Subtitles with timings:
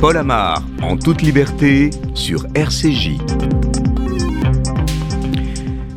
[0.00, 3.18] Paul Amar, en toute liberté, sur RCJ.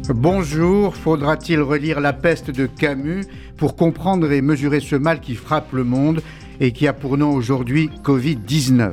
[0.10, 3.24] Bonjour, faudra-t-il relire La peste de Camus
[3.56, 6.22] pour comprendre et mesurer ce mal qui frappe le monde
[6.60, 8.92] et qui a pour nom aujourd'hui Covid-19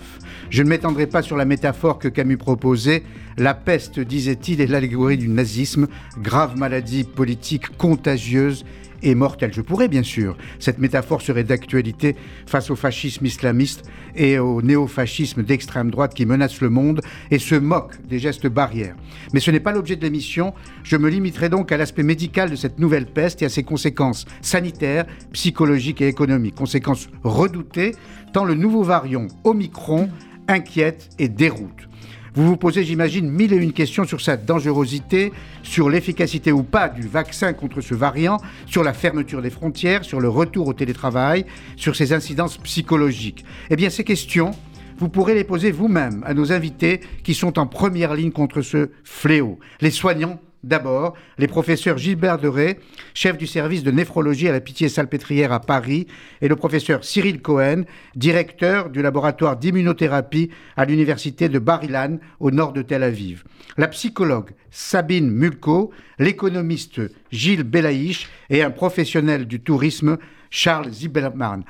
[0.48, 3.02] Je ne m'étendrai pas sur la métaphore que Camus proposait.
[3.36, 5.88] La peste, disait-il, est l'allégorie du nazisme,
[6.22, 8.64] grave maladie politique contagieuse
[9.02, 9.52] et mortelle.
[9.52, 12.16] Je pourrais bien sûr, cette métaphore serait d'actualité
[12.46, 13.84] face au fascisme islamiste
[14.14, 18.96] et au néofascisme d'extrême droite qui menace le monde et se moque des gestes barrières.
[19.32, 22.56] Mais ce n'est pas l'objet de l'émission, je me limiterai donc à l'aspect médical de
[22.56, 26.54] cette nouvelle peste et à ses conséquences sanitaires, psychologiques et économiques.
[26.54, 27.94] Conséquences redoutées,
[28.32, 30.08] tant le nouveau variant Omicron
[30.48, 31.89] inquiète et déroute.
[32.34, 36.88] Vous vous posez, j'imagine, mille et une questions sur sa dangerosité, sur l'efficacité ou pas
[36.88, 41.44] du vaccin contre ce variant, sur la fermeture des frontières, sur le retour au télétravail,
[41.76, 43.44] sur ses incidences psychologiques.
[43.70, 44.52] Eh bien, ces questions,
[44.98, 48.90] vous pourrez les poser vous-même à nos invités qui sont en première ligne contre ce
[49.02, 52.78] fléau, les soignants D'abord, les professeurs Gilbert Deré,
[53.14, 56.06] chef du service de néphrologie à la Pitié-Salpêtrière à Paris,
[56.42, 62.74] et le professeur Cyril Cohen, directeur du laboratoire d'immunothérapie à l'université de Bar-Ilan au nord
[62.74, 63.44] de Tel Aviv.
[63.78, 67.00] La psychologue Sabine Mulko, l'économiste
[67.32, 70.18] Gilles Belaïch et un professionnel du tourisme
[70.50, 71.64] Charles Zibelman.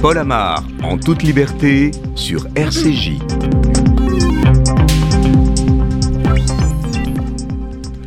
[0.00, 3.18] Paul Amar, en toute liberté, sur RCJ.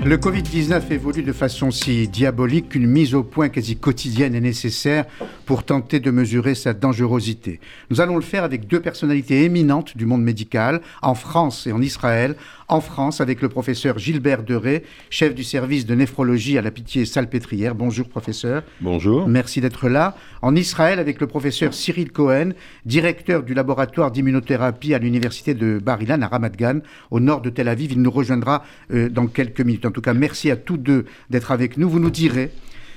[0.05, 5.05] Le Covid-19 évolue de façon si diabolique qu'une mise au point quasi quotidienne est nécessaire
[5.45, 7.59] pour tenter de mesurer sa dangerosité.
[7.89, 11.81] Nous allons le faire avec deux personnalités éminentes du monde médical, en France et en
[11.81, 12.35] Israël.
[12.67, 17.75] En France, avec le professeur Gilbert Deré, chef du service de néphrologie à la Pitié-Salpêtrière.
[17.75, 18.63] Bonjour, professeur.
[18.81, 19.27] Bonjour.
[19.27, 20.15] Merci d'être là.
[20.41, 22.53] En Israël, avec le professeur Cyril Cohen,
[22.85, 26.79] directeur du laboratoire d'immunothérapie à l'université de Bar-Ilan à Ramat Gan,
[27.11, 27.91] au nord de Tel Aviv.
[27.91, 29.85] Il nous rejoindra euh, dans quelques minutes.
[29.85, 31.87] En tout cas, merci à tous deux d'être avec nous.
[31.87, 32.51] Vous nous direz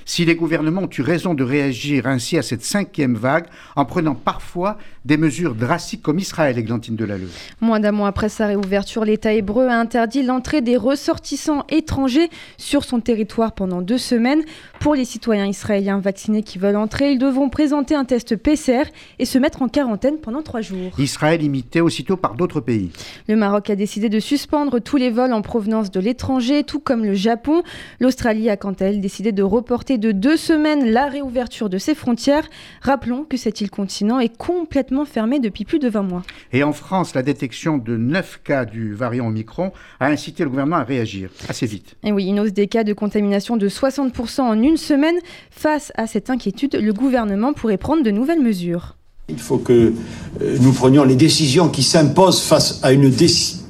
[0.09, 4.15] si les gouvernements ont eu raison de réagir ainsi à cette cinquième vague en prenant
[4.15, 7.29] parfois des mesures drastiques comme Israël, Églantine Delalleux.
[7.61, 12.85] Moins d'un mois après sa réouverture, l'État hébreu a interdit l'entrée des ressortissants étrangers sur
[12.85, 14.41] son territoire pendant deux semaines.
[14.79, 18.85] Pour les citoyens israéliens vaccinés qui veulent entrer, ils devront présenter un test PCR
[19.19, 20.91] et se mettre en quarantaine pendant trois jours.
[20.97, 22.89] Israël imité aussitôt par d'autres pays.
[23.27, 27.05] Le Maroc a décidé de suspendre tous les vols en provenance de l'étranger, tout comme
[27.05, 27.61] le Japon.
[27.99, 31.95] L'Australie a quant à elle décidé de reporter de deux semaines la réouverture de ses
[31.95, 32.49] frontières.
[32.81, 36.23] Rappelons que cette île continent est complètement fermée depuis plus de 20 mois.
[36.53, 40.77] Et en France, la détection de 9 cas du variant Omicron a incité le gouvernement
[40.77, 41.95] à réagir assez vite.
[42.03, 45.15] Et oui, une hausse des cas de contamination de 60% en une semaine.
[45.51, 48.95] Face à cette inquiétude, le gouvernement pourrait prendre de nouvelles mesures.
[49.29, 49.93] Il faut que
[50.41, 53.11] euh, nous prenions les décisions qui s'imposent face à une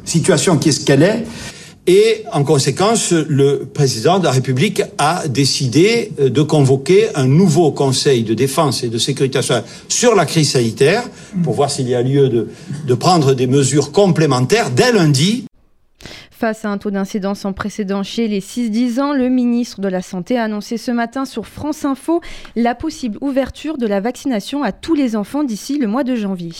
[0.05, 1.25] situation qui est ce qu'elle est.
[1.91, 7.71] Et en conséquence, le président de la République a décidé euh, de convoquer un nouveau
[7.71, 9.39] Conseil de défense et de sécurité
[9.87, 11.01] sur la crise sanitaire
[11.43, 12.47] pour voir s'il y a lieu de,
[12.85, 15.45] de prendre des mesures complémentaires dès lundi.
[16.29, 20.03] Face à un taux d'incidence sans précédent chez les 6-10 ans, le ministre de la
[20.03, 22.21] Santé a annoncé ce matin sur France Info
[22.55, 26.51] la possible ouverture de la vaccination à tous les enfants d'ici le mois de janvier.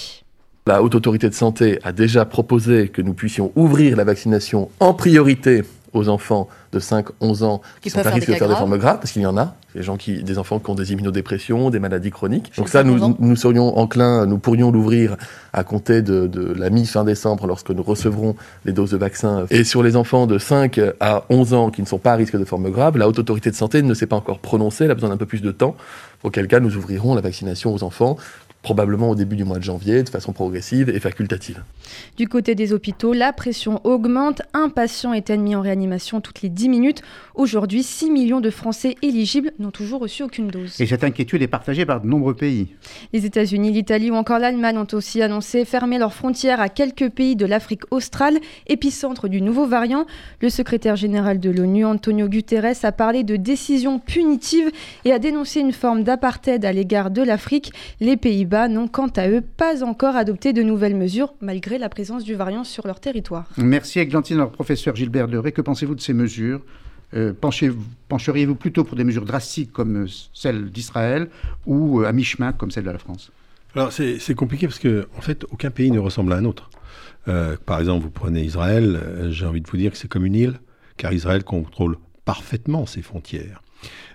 [0.70, 4.94] La Haute Autorité de Santé a déjà proposé que nous puissions ouvrir la vaccination en
[4.94, 5.64] priorité
[5.94, 9.12] aux enfants de 5-11 ans qui, sont à risque de faire des formes graves, parce
[9.12, 12.12] qu'il y en a, des gens qui, des enfants qui ont des immunodépressions, des maladies
[12.12, 12.52] chroniques.
[12.56, 15.18] Donc ça, nous, nous serions enclins, nous pourrions l'ouvrir
[15.54, 19.48] à compter de, de la mi-fin décembre, lorsque nous recevrons les doses de vaccins.
[19.50, 22.38] Et sur les enfants de 5 à 11 ans qui ne sont pas à risque
[22.38, 24.94] de formes graves, la Haute Autorité de Santé ne s'est pas encore prononcée, elle a
[24.94, 25.76] besoin d'un peu plus de temps,
[26.22, 28.18] auquel cas nous ouvrirons la vaccination aux enfants
[28.62, 31.64] probablement au début du mois de janvier, de façon progressive et facultative.
[32.18, 34.42] Du côté des hôpitaux, la pression augmente.
[34.54, 37.02] Un patient est admis en réanimation toutes les 10 minutes.
[37.36, 40.80] Aujourd'hui, 6 millions de Français éligibles n'ont toujours reçu aucune dose.
[40.82, 42.68] Et cette inquiétude est partagée par de nombreux pays.
[43.14, 47.36] Les États-Unis, l'Italie ou encore l'Allemagne ont aussi annoncé fermer leurs frontières à quelques pays
[47.36, 50.06] de l'Afrique australe, épicentre du nouveau variant.
[50.42, 54.70] Le secrétaire général de l'ONU, Antonio Guterres, a parlé de décisions punitives
[55.06, 57.72] et a dénoncé une forme d'apartheid à l'égard de l'Afrique.
[58.02, 62.24] Les pays n'ont quant à eux pas encore adopté de nouvelles mesures malgré la présence
[62.24, 63.46] du variant sur leur territoire.
[63.58, 64.38] Merci Eglantine.
[64.38, 66.62] Alors professeur Gilbert Deré, que pensez-vous de ces mesures?
[67.14, 67.34] Euh,
[68.08, 71.30] Pencheriez-vous plutôt pour des mesures drastiques comme celles d'Israël
[71.66, 73.32] ou euh, à mi-chemin comme celle de la France?
[73.76, 76.70] Alors c'est compliqué parce que en fait aucun pays ne ressemble à un autre.
[77.28, 79.00] Euh, par exemple, vous prenez Israël,
[79.30, 80.60] j'ai envie de vous dire que c'est comme une île,
[80.98, 83.62] car Israël contrôle parfaitement ses frontières.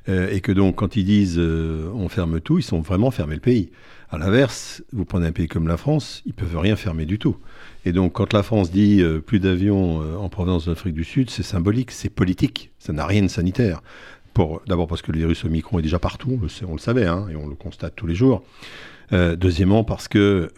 [0.08, 3.34] Euh, et que donc, quand ils disent euh, on ferme tout, ils sont vraiment fermés
[3.34, 3.70] le pays.
[4.14, 7.36] À l'inverse, vous prenez un pays comme la France, ils peuvent rien fermer du tout.
[7.84, 11.30] Et donc, quand la France dit euh, plus d'avions en provenance de l'Afrique du Sud,
[11.30, 13.82] c'est symbolique, c'est politique, ça n'a rien de sanitaire.
[14.68, 17.48] D'abord parce que le virus Omicron est déjà partout, on le savait, hein, et on
[17.48, 18.44] le constate tous les jours.
[19.10, 20.48] deuxièmement, parce que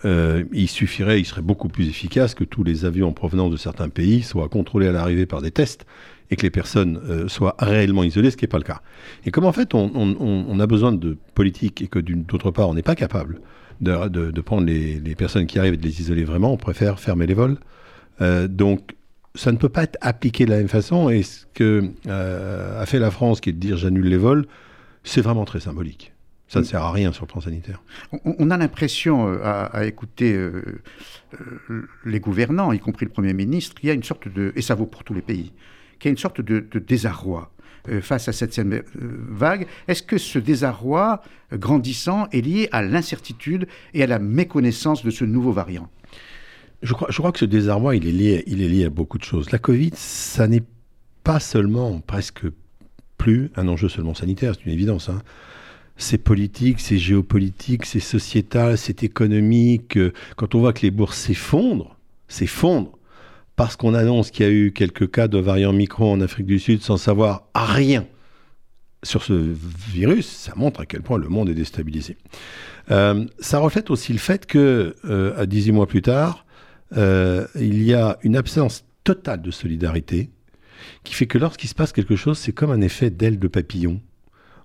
[0.53, 3.91] il suffirait, il serait beaucoup plus efficace que tous les avions en provenance de certains
[3.91, 5.87] pays soient contrôlés à l'arrivée par des tests
[6.31, 8.81] et que les personnes euh, soient réellement isolées, ce qui n'est pas le cas.
[9.25, 12.83] Et comme en fait on, a besoin de politique et que d'autre part on n'est
[12.83, 13.41] pas capable
[13.81, 17.35] de, prendre les, personnes qui arrivent et de les isoler vraiment, on préfère fermer les
[17.35, 17.59] vols.
[18.21, 18.97] Euh, donc
[19.35, 22.87] ça ne peut pas être appliqué de la même façon et ce que euh, a
[22.87, 24.47] fait la France, qui est de dire j'annule les vols,
[25.05, 26.13] c'est vraiment très symbolique.
[26.49, 27.83] Ça ne sert à rien sur le plan sanitaire.
[28.25, 30.49] On, a l'impression, à, écouter
[32.05, 34.77] les gouvernants, y compris le Premier ministre, qu'il y a une sorte de, et ça
[34.77, 35.53] vaut pour tous les pays,
[35.99, 37.53] qu'il y a une sorte de, désarroi
[37.89, 39.67] euh, face à cette euh, vague.
[39.89, 41.23] Est-ce que ce désarroi
[41.53, 45.89] euh, grandissant est lié à l'incertitude et à la méconnaissance de ce nouveau variant?
[46.83, 49.51] Je crois, que ce désarroi, il est, lié, il est lié à beaucoup de choses.
[49.51, 50.63] La Covid, ça n'est
[51.25, 52.43] pas seulement, presque
[53.17, 55.09] plus, un enjeu seulement sanitaire, c'est une évidence.
[55.09, 55.23] Hein.
[55.97, 59.99] C'est politique, c'est géopolitique, c'est sociétal, c'est économique.
[60.37, 61.97] Quand on voit que les bourses s'effondrent,
[62.29, 62.97] s'effondrent,
[63.57, 66.59] parce qu'on annonce qu'il y a eu quelques cas de variant micro en Afrique du
[66.59, 68.07] Sud sans savoir rien
[69.03, 72.17] sur ce virus, ça montre à quel point le monde est déstabilisé.
[72.91, 76.45] Euh, ça reflète aussi le fait que, euh, à 18 mois plus tard,
[76.97, 80.31] euh, il y a une absence totale de solidarité
[81.05, 84.01] qui fait que lorsqu'il se passe quelque chose, c'est comme un effet d'aile de papillon.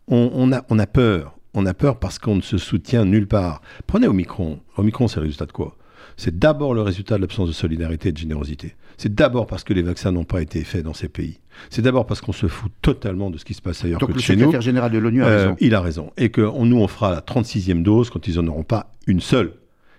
[0.07, 1.37] On, a, on a peur.
[1.53, 3.61] On a peur parce qu'on ne se soutient nulle part.
[3.87, 4.59] Prenez Omicron.
[4.75, 5.77] Omicron, c'est le résultat de quoi?
[6.17, 8.75] C'est d'abord le résultat de l'absence de solidarité et de générosité.
[8.97, 11.39] C'est d'abord parce que les vaccins n'ont pas été faits dans ces pays.
[11.69, 14.35] C'est d'abord parce qu'on se fout totalement de ce qui se passe ailleurs que chez
[14.35, 14.39] nous.
[14.39, 15.57] le secrétaire général de l'ONU a euh, raison.
[15.59, 16.11] Il a raison.
[16.17, 19.53] Et que nous, on fera la 36e dose quand ils n'en auront pas une seule.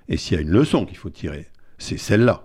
[0.08, 1.48] Et s'il y a une leçon qu'il faut tirer,
[1.78, 2.44] c'est celle-là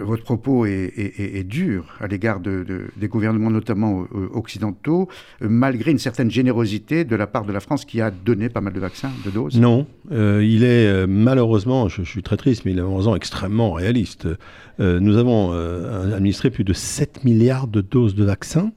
[0.00, 5.08] votre propos est, dur à l'égard des gouvernements, notamment euh, occidentaux,
[5.42, 8.60] euh, malgré une certaine générosité de la part de la France qui a donné pas
[8.60, 9.58] mal de vaccins, de doses.
[9.58, 14.28] Non, euh, il est malheureusement, je, suis très triste, mais il est malheureusement extrêmement réaliste.
[14.78, 18.72] nous avons administré plus de 7 milliards de doses de vaccins.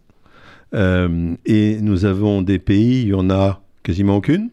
[0.73, 4.49] Et nous avons des pays, il y en a quasiment aucune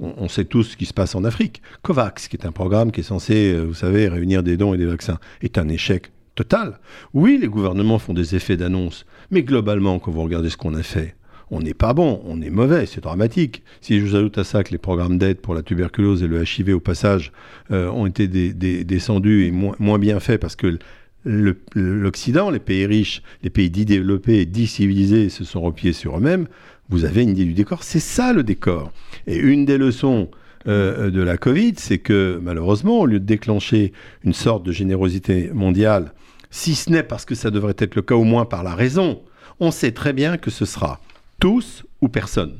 [0.00, 1.62] on, sait tous ce qui se passe en Afrique.
[1.82, 4.78] COVAX, qui est un programme qui est censé, euh, vous savez, réunir des dons et
[4.78, 6.78] des vaccins, est un échec total.
[7.14, 10.82] Oui, les gouvernements font des effets d'annonce, mais globalement, quand vous regardez ce qu'on a
[10.82, 11.14] fait,
[11.52, 13.62] on n'est pas bon, on est mauvais, c'est dramatique.
[13.82, 16.42] Si je vous ajoute à ça que les programmes d'aide pour la tuberculose et le
[16.42, 17.30] HIV au passage
[17.70, 20.78] euh, ont été descendus et moins, bien faits parce que
[21.26, 26.16] l'Occident, les pays riches, les pays dits développés et dits civilisés se sont repliés sur
[26.16, 26.46] eux-mêmes,
[26.92, 27.82] vous avez une idée du décor.
[27.82, 28.92] C'est ça le décor.
[29.26, 30.30] Et une des leçons
[30.68, 33.92] euh, de la Covid, c'est que malheureusement, au lieu de déclencher
[34.24, 36.12] une sorte de générosité mondiale,
[36.50, 39.22] si ce n'est parce que ça devrait être le cas au moins par la raison,
[39.58, 41.00] on sait très bien que ce sera
[41.40, 42.58] tous ou personne.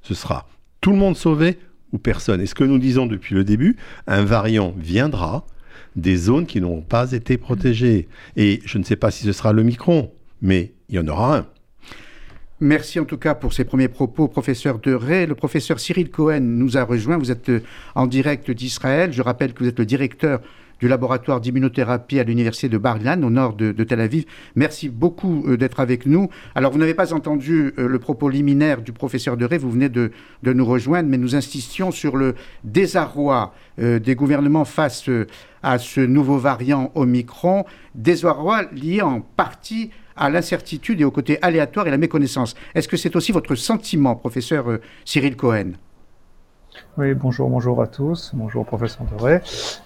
[0.00, 0.48] Ce sera
[0.80, 1.58] tout le monde sauvé
[1.92, 2.40] ou personne.
[2.40, 3.76] Et ce que nous disons depuis le début,
[4.06, 5.44] un variant viendra
[5.96, 8.08] des zones qui n'ont pas été protégées.
[8.36, 11.36] Et je ne sais pas si ce sera le micron, mais il y en aura
[11.36, 11.46] un.
[12.64, 15.26] Merci en tout cas pour ces premiers propos, professeur De Ray.
[15.26, 17.18] Le professeur Cyril Cohen nous a rejoint.
[17.18, 17.60] Vous êtes euh,
[17.96, 19.12] en direct d'Israël.
[19.12, 20.40] Je rappelle que vous êtes le directeur
[20.78, 24.26] du laboratoire d'immunothérapie à l'université de Bar-Ilan, au nord de, Tel Aviv.
[24.54, 26.30] Merci beaucoup euh, d'être avec nous.
[26.54, 29.88] Alors, vous n'avez pas entendu euh, le propos liminaire du professeur De Ray, vous venez
[29.88, 30.12] de,
[30.44, 35.10] nous rejoindre, mais nous insistions sur le désarroi des gouvernements face
[35.64, 37.64] à ce nouveau variant Omicron,
[37.96, 42.54] désarroi lié en partie à l'incertitude et au côté aléatoire et la méconnaissance.
[42.74, 45.72] Est-ce que c'est aussi votre sentiment, professeur euh, Cyril Cohen?
[46.98, 48.32] Oui, bonjour, bonjour à tous.
[48.34, 49.40] Bonjour, professeur Doré.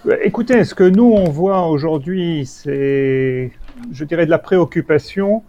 [0.07, 3.51] Euh, écoutez, ce que nous, on voit aujourd'hui, c'est,
[3.91, 5.43] je dirais, de la préoccupation,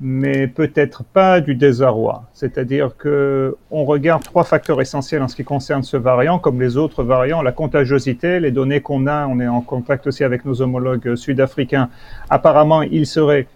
[0.00, 2.24] mais peut-être pas du désarroi.
[2.32, 6.76] C'est-à-dire que on regarde trois facteurs essentiels en ce qui concerne ce variant, comme les
[6.76, 10.60] autres variants, la contagiosité, les données qu'on a, on est en contact aussi avec nos
[10.62, 11.90] homologues sud-africains.
[12.28, 13.46] Apparemment, il serait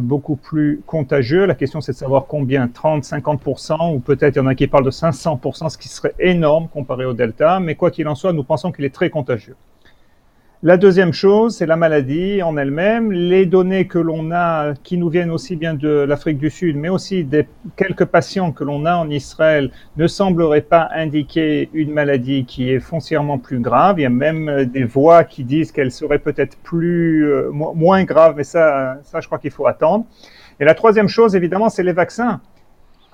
[0.00, 1.46] beaucoup plus contagieux.
[1.46, 4.66] La question, c'est de savoir combien, 30, 50%, ou peut-être il y en a qui
[4.66, 7.60] parlent de 500%, ce qui serait énorme comparé au Delta.
[7.60, 9.56] Mais quoi qu'il en soit, nous pensons qu'il est très contagieux.
[10.62, 13.12] La deuxième chose, c'est la maladie en elle-même.
[13.12, 16.88] Les données que l'on a, qui nous viennent aussi bien de l'Afrique du Sud, mais
[16.88, 17.46] aussi des
[17.76, 22.80] quelques patients que l'on a en Israël, ne sembleraient pas indiquer une maladie qui est
[22.80, 23.98] foncièrement plus grave.
[23.98, 28.32] Il y a même des voix qui disent qu'elle serait peut-être plus, euh, moins grave,
[28.38, 30.06] mais ça, ça, je crois qu'il faut attendre.
[30.58, 32.40] Et la troisième chose, évidemment, c'est les vaccins.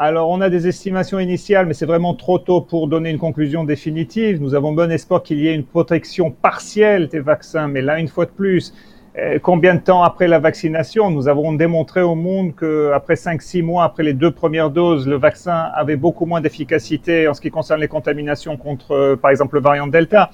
[0.05, 3.63] Alors, on a des estimations initiales, mais c'est vraiment trop tôt pour donner une conclusion
[3.63, 4.43] définitive.
[4.43, 8.09] Nous avons bon espoir qu'il y ait une protection partielle des vaccins, mais là, une
[8.09, 8.75] fois de plus,
[9.17, 11.09] euh, combien de temps après la vaccination?
[11.09, 15.71] Nous avons démontré au monde qu'après 5-6 mois, après les deux premières doses, le vaccin
[15.73, 19.61] avait beaucoup moins d'efficacité en ce qui concerne les contaminations contre, euh, par exemple, le
[19.61, 20.31] variant Delta.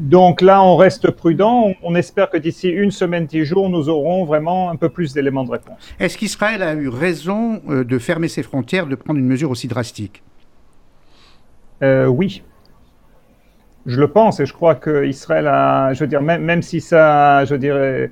[0.00, 1.74] Donc là, on reste prudent.
[1.82, 5.44] On espère que d'ici une semaine, dix jours, nous aurons vraiment un peu plus d'éléments
[5.44, 5.76] de réponse.
[6.00, 9.68] Est-ce qu'Israël a eu raison euh, de fermer ses frontières, de prendre une mesure aussi
[9.68, 10.22] drastique?
[11.82, 12.42] Oui.
[13.86, 17.44] Je le pense et je crois qu'Israël a, je veux dire, même, même si ça,
[17.46, 18.10] je dirais,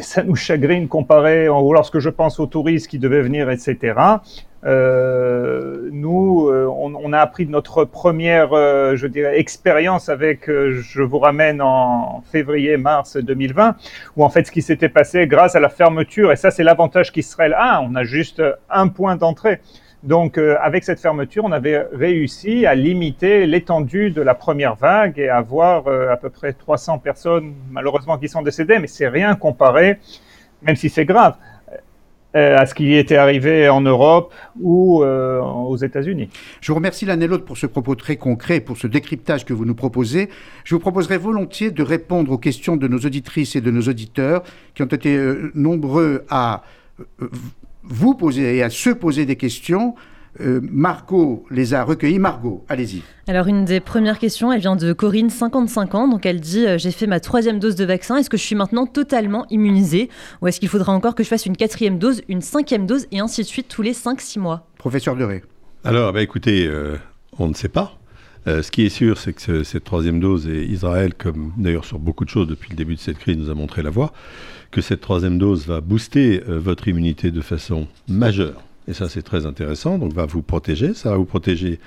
[0.00, 3.94] ça nous chagrine comparé, ou lorsque je pense aux touristes qui devaient venir, etc.
[4.64, 10.80] Euh, nous, euh, on, a appris de notre première, euh, je dirais, expérience avec, euh,
[10.80, 13.74] je vous ramène en février-mars 2020,
[14.16, 17.10] où en fait ce qui s'était passé grâce à la fermeture, et ça c'est l'avantage
[17.10, 19.60] qu'Israël a, on a juste un point d'entrée.
[20.02, 25.18] Donc, euh, avec cette fermeture, on avait réussi à limiter l'étendue de la première vague
[25.18, 29.36] et avoir euh, à peu près 300 personnes, malheureusement, qui sont décédées, mais c'est rien
[29.36, 30.00] comparé,
[30.62, 31.36] même si c'est grave,
[32.34, 36.30] euh, à ce qui était arrivé en Europe ou aux États-Unis.
[36.60, 39.52] Je vous remercie l'un et l'autre pour ce propos très concret, pour ce décryptage que
[39.52, 40.30] vous nous proposez.
[40.64, 44.42] Je vous proposerai volontiers de répondre aux questions de nos auditrices et de nos auditeurs
[44.74, 45.16] qui ont été
[45.54, 46.64] nombreux à
[47.84, 49.94] vous poser et à se poser des questions.
[50.40, 52.18] Euh, Margot les a recueillis.
[52.18, 53.02] Margot, allez-y.
[53.26, 56.08] Alors, une des premières questions, elle vient de Corinne, 55 ans.
[56.08, 58.16] Donc, elle dit euh, J'ai fait ma troisième dose de vaccin.
[58.16, 60.08] Est-ce que je suis maintenant totalement immunisée
[60.40, 63.20] Ou est-ce qu'il faudra encore que je fasse une quatrième dose, une cinquième dose et
[63.20, 64.66] ainsi de suite tous les 5-6 mois?
[64.78, 65.42] Professeur Deré.
[65.84, 66.96] Alors, bah, écoutez, euh,
[67.38, 67.98] on ne sait pas.
[68.46, 72.24] ce qui est sûr, c'est que cette troisième dose, et Israël, comme d'ailleurs sur beaucoup
[72.24, 74.12] de choses depuis le début de cette crise, nous a montré la voie
[74.72, 78.64] que cette troisième dose va booster euh, votre immunité de façon majeure.
[78.88, 79.98] Et ça, c'est très intéressant.
[79.98, 80.94] Donc, va vous protéger.
[80.94, 81.78] Ça va vous protéger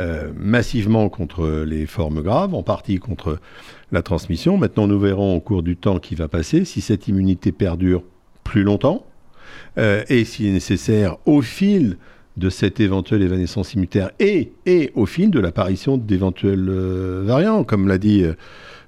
[0.00, 3.38] euh, massivement contre les formes graves, en partie contre
[3.92, 4.58] la transmission.
[4.58, 8.02] Maintenant, nous verrons au cours du temps qui va passer si cette immunité perdure
[8.42, 9.06] plus longtemps
[9.78, 11.96] euh, et est nécessaire au fil
[12.36, 16.68] de cette éventuelle évanescence immunitaire et, et au fil de l'apparition d'éventuels
[17.22, 18.24] variants, comme l'a dit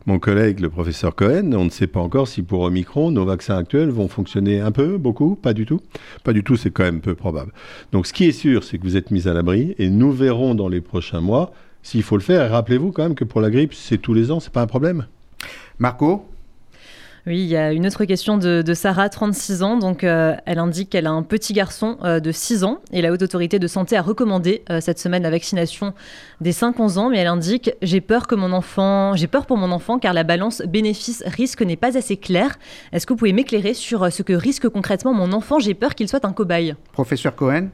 [0.06, 3.56] mon collègue, le professeur Cohen, on ne sait pas encore si pour Omicron, nos vaccins
[3.56, 5.80] actuels vont fonctionner un peu, beaucoup, pas du tout?
[6.22, 7.52] Pas du tout, c'est quand même peu probable.
[7.90, 10.54] Donc ce qui est sûr, c'est que vous êtes mis à l'abri et nous verrons
[10.54, 12.46] dans les prochains mois s'il faut le faire.
[12.46, 14.68] Et rappelez-vous quand même que pour la grippe, c'est tous les ans, c'est pas un
[14.68, 15.06] problème?
[15.80, 16.24] Marco?
[17.26, 19.76] Oui, il y a une autre question de, Sarah, 36 ans.
[19.76, 23.10] Donc, euh, elle indique qu'elle a un petit garçon euh, de 6 ans et la
[23.10, 25.92] Haute Autorité de Santé a recommandé euh, cette semaine la vaccination
[26.40, 27.10] des 5-11 ans.
[27.10, 30.22] Mais elle indique J'ai peur que mon enfant, j'ai peur pour mon enfant car la
[30.22, 32.58] balance bénéfice-risque n'est pas assez claire.
[32.92, 35.58] Est-ce que vous pouvez m'éclairer sur ce que risque concrètement mon enfant?
[35.58, 36.76] J'ai peur qu'il soit un cobaye.
[36.92, 37.70] Professeur Cohen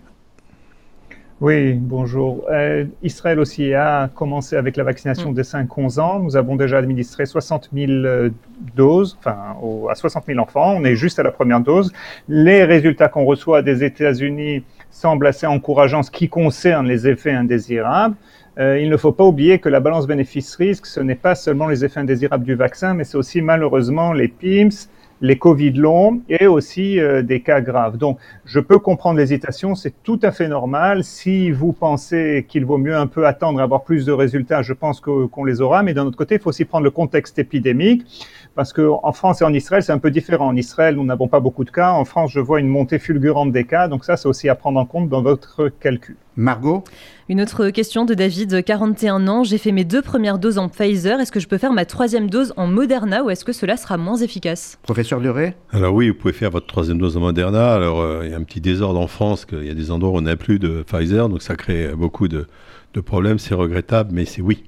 [1.42, 2.44] oui, bonjour.
[2.52, 5.34] Euh, Israël aussi a commencé avec la vaccination mm.
[5.34, 6.20] des 5-11 ans.
[6.20, 8.30] Nous avons déjà administré 60 000 euh,
[8.76, 9.56] doses, enfin
[9.90, 10.76] à 60 000 enfants.
[10.76, 11.92] On est juste à la première dose.
[12.28, 18.14] Les résultats qu'on reçoit des États-Unis semblent assez encourageants, ce qui concerne les effets indésirables.
[18.58, 21.84] Euh, il ne faut pas oublier que la balance bénéfice-risque, ce n'est pas seulement les
[21.84, 24.88] effets indésirables du vaccin, mais c'est aussi malheureusement les PIMS,
[25.22, 27.96] les Covid longs et aussi euh, des cas graves.
[27.96, 31.04] Donc, je peux comprendre l'hésitation, c'est tout à fait normal.
[31.04, 35.00] Si vous pensez qu'il vaut mieux un peu attendre avoir plus de résultats, je pense
[35.00, 35.82] qu'on les aura.
[35.84, 38.04] Mais d'un autre côté, il faut aussi prendre le contexte épidémique
[38.54, 40.48] parce qu'en France et en Israël, c'est un peu différent.
[40.48, 41.92] En Israël, nous n'avons pas beaucoup de cas.
[41.92, 43.88] En France, je vois une montée fulgurante des cas.
[43.88, 46.16] Donc ça, c'est aussi à prendre en compte dans votre calcul.
[46.36, 46.82] Margot?
[47.28, 49.44] Une autre question de David, 41 ans.
[49.44, 51.20] J'ai fait mes deux premières doses en Pfizer.
[51.20, 53.96] Est-ce que je peux faire ma troisième dose en Moderna ou est-ce que cela sera
[53.96, 54.78] moins efficace?
[54.82, 57.74] Professeur Duret Alors oui, vous pouvez faire votre troisième dose en Moderna.
[57.74, 60.12] Alors euh, il y a un petit désordre en France, qu'il y a des endroits
[60.12, 62.46] où on n'a plus de Pfizer, donc ça crée beaucoup de,
[62.94, 63.38] de problèmes.
[63.38, 64.64] C'est regrettable, mais c'est oui.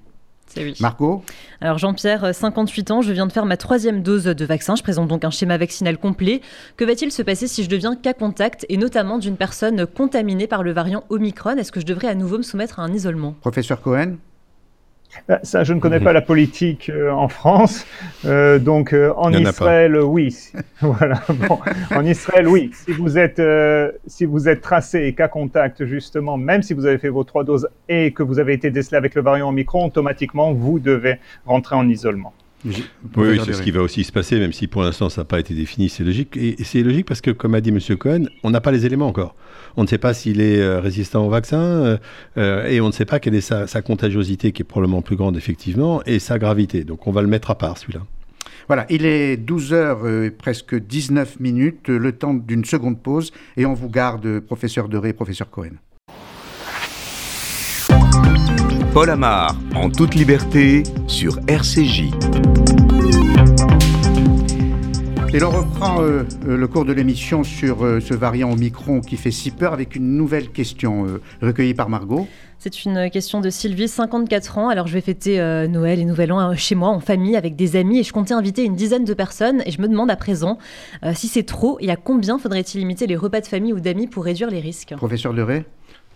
[0.80, 1.22] Marco
[1.60, 4.76] Alors Jean-Pierre, 58 ans, je viens de faire ma troisième dose de vaccin.
[4.76, 6.40] Je présente donc un schéma vaccinal complet.
[6.76, 10.62] Que va-t-il se passer si je deviens cas contact et notamment d'une personne contaminée par
[10.62, 11.56] le variant Omicron?
[11.56, 13.34] Est-ce que je devrais à nouveau me soumettre à un isolement?
[13.40, 14.16] Professeur Cohen
[15.42, 17.86] ça, je ne connais pas la politique euh, en France.
[18.24, 20.36] Euh, donc, euh, en Israël, oui.
[20.80, 21.22] voilà.
[21.48, 21.58] Bon,
[21.94, 22.70] en Israël, oui.
[22.72, 23.42] Si vous êtes,
[24.06, 27.44] si vous êtes tracé et cas contact, justement, même si vous avez fait vos trois
[27.44, 31.16] doses et que vous avez été décelé avec le variant Omicron, automatiquement, vous devez
[31.46, 32.32] rentrer en isolement.
[32.64, 35.38] Oui, c'est ce qui va aussi se passer, même si pour l'instant ça n'a pas
[35.38, 36.36] été défini, c'est logique.
[36.36, 37.78] Et c'est logique parce que, comme a dit M.
[37.96, 39.34] Cohen, on n'a pas les éléments encore.
[39.76, 41.96] On ne sait pas s'il est euh, résistant au vaccin euh,
[42.38, 45.36] euh, et on ne sait pas quelle est sa, contagiosité, qui est probablement plus grande,
[45.36, 46.84] effectivement, et sa gravité.
[46.84, 48.00] Donc on va le mettre à part, celui-là.
[48.66, 53.74] Voilà, il est 12h et presque 19 minutes, le temps d'une seconde pause, et on
[53.74, 55.72] vous garde, professeur Deré, professeur Cohen.
[58.94, 62.12] Paul Amar, en toute liberté, sur RCJ.
[65.32, 69.16] Et l'on reprend euh, euh, le cours de l'émission sur euh, ce variant Omicron qui
[69.16, 71.06] fait si peur avec une nouvelle question
[71.42, 72.28] recueillie par Margot.
[72.60, 74.68] C'est une question de Sylvie, 54 ans.
[74.68, 77.98] Alors je vais fêter Noël et Nouvel An chez moi, en famille, avec des amis,
[77.98, 79.60] et je comptais inviter une dizaine de personnes.
[79.66, 80.56] Et je me demande à présent
[81.14, 84.24] si c'est trop et à combien faudrait-il limiter les repas de famille ou d'amis pour
[84.24, 84.94] réduire les risques?
[84.96, 85.64] Professeur Leray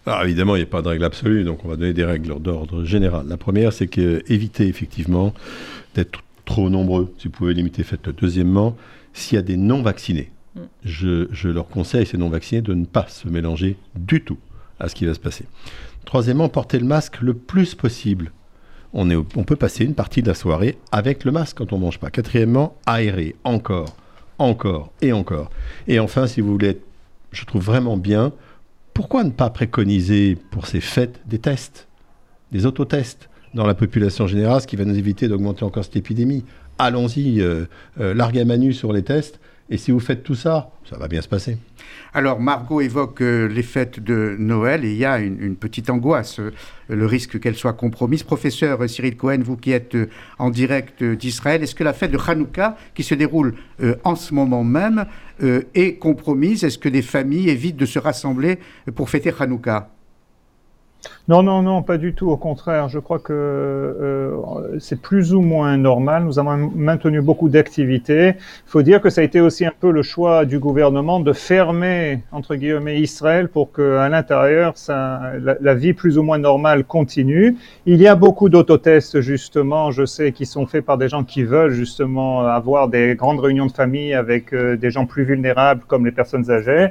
[0.08, 2.40] alors évidemment, il n'y a pas de règle absolue, donc on va donner des règles
[2.40, 3.26] d'ordre général.
[3.28, 5.34] La première, c'est qu'éviter effectivement
[5.94, 7.12] d'être trop nombreux.
[7.18, 8.12] Si vous pouvez limiter, faites-le.
[8.12, 8.76] Deuxièmement,
[9.12, 10.60] s'il y a des non-vaccinés, mm.
[10.84, 14.38] je, leur conseille, ces non-vaccinés, de ne pas se mélanger du tout
[14.80, 15.44] à ce qui va se passer.
[16.04, 18.32] Troisièmement, porter le masque le plus possible.
[18.94, 21.76] On, est, on peut passer une partie de la soirée avec le masque quand on
[21.76, 22.10] ne mange pas.
[22.10, 23.94] Quatrièmement, aérer encore,
[24.38, 25.50] encore et encore.
[25.86, 26.78] Et enfin, si vous voulez
[27.32, 28.32] je trouve vraiment bien,
[28.99, 31.87] pourquoi ne pas préconiser pour ces fêtes des tests,
[32.50, 36.45] des autotests dans la population générale, ce qui va nous éviter d'augmenter encore cette épidémie?
[36.81, 37.67] Allons-y, euh,
[38.00, 39.38] euh, manu sur les tests,
[39.70, 41.58] et si vous faites tout ça, ça va bien se passer.
[42.14, 46.40] Alors, Margot évoque euh, les fêtes de Noël et il y a une, petite angoisse,
[46.40, 46.52] euh,
[46.88, 48.22] le risque qu'elle soit compromise.
[48.22, 50.08] Professeur Cyril Cohen, vous qui êtes euh,
[50.38, 53.54] en direct d'Israël, est-ce que la fête de Hanouka, qui se déroule
[54.04, 55.06] en ce moment même,
[55.75, 56.64] est compromise?
[56.64, 58.58] Est-ce que des familles évitent de se rassembler
[58.94, 59.90] pour fêter Hanouka?
[61.28, 62.31] Non, non, non, pas du tout.
[62.31, 66.25] Au contraire, je crois que euh, c'est plus ou moins normal.
[66.25, 68.28] Nous avons maintenu beaucoup d'activités.
[68.38, 71.35] Il faut dire que ça a été aussi un peu le choix du gouvernement de
[71.35, 77.57] fermer, entre guillemets, Israël pour qu'à l'intérieur, la, vie plus ou moins normale continue.
[77.85, 81.43] Il y a beaucoup d'autotests, justement, je sais, qui sont faits par des gens qui
[81.43, 86.07] veulent justement avoir des grandes réunions de famille avec euh, des gens plus vulnérables comme
[86.07, 86.88] les personnes âgées.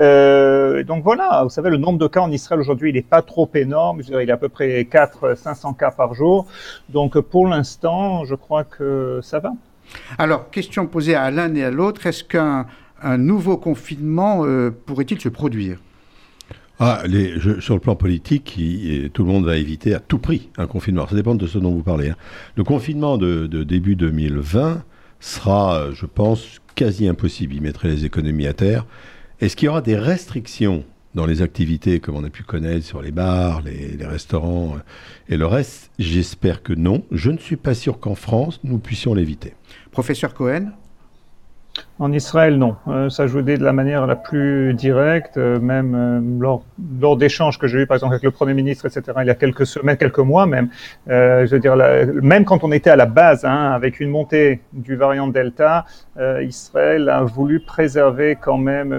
[0.00, 3.22] Euh, donc voilà, vous savez, le nombre de cas en Israël aujourd'hui, il n'est pas
[3.22, 4.20] trop énorme énorme.
[4.22, 6.46] il y a à peu près 400-500 cas par jour.
[6.88, 9.52] Donc pour l'instant, je crois que ça va.
[10.18, 12.66] Alors, question posée à l'un et à l'autre, est-ce qu'un
[13.16, 15.78] nouveau confinement euh, pourrait-il se produire?
[16.80, 17.02] Ah,
[17.60, 18.56] sur le plan politique,
[19.12, 21.08] tout le monde va éviter à tout prix un confinement.
[21.08, 22.10] ça dépend de ce dont vous parlez.
[22.10, 22.16] Hein.
[22.54, 24.84] Le confinement de, de, début 2020
[25.18, 27.54] sera, je pense, quasi impossible.
[27.54, 28.86] Il mettrait les économies à terre.
[29.40, 33.02] Est-ce qu'il y aura des restrictions dans les activités comme on a pu connaître sur
[33.02, 37.04] les bars, les, restaurants euh, et le reste J'espère que non.
[37.10, 39.54] Je ne suis pas sûr qu'en France, nous puissions l'éviter.
[39.90, 40.70] Professeur Cohen
[42.00, 42.76] en Israël, non.
[42.86, 46.62] Euh, ça jouait de la manière la plus directe, euh, même euh, lors,
[47.00, 49.34] lors d'échanges que j'ai eu, par exemple, avec le Premier ministre, etc., il y a
[49.34, 50.68] quelques semaines, quelques mois même.
[51.08, 51.76] je veux dire,
[52.22, 55.84] même quand on était à la base, hein, avec une montée du variant Delta,
[56.42, 58.96] Israël a voulu préserver quand même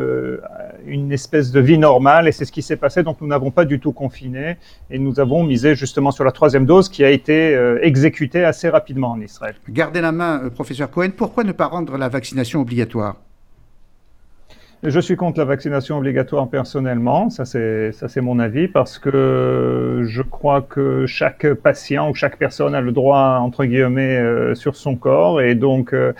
[0.85, 3.03] une espèce de vie normale, et c'est ce qui s'est passé.
[3.03, 4.57] Donc, nous n'avons pas du tout confiné,
[4.89, 9.11] et nous avons misé justement sur la troisième dose qui a été exécutée assez rapidement
[9.11, 9.55] en Israël.
[9.69, 11.09] Gardez la main, professeur Cohen.
[11.15, 12.88] Pourquoi ne pas rendre la vaccination obligatoire?
[14.81, 20.61] Je suis contre la vaccination obligatoire personnellement, ça c'est mon avis parce que je crois
[20.61, 25.41] que chaque patient ou chaque personne a le droit entre guillemets euh, sur son corps
[25.41, 26.13] et donc euh,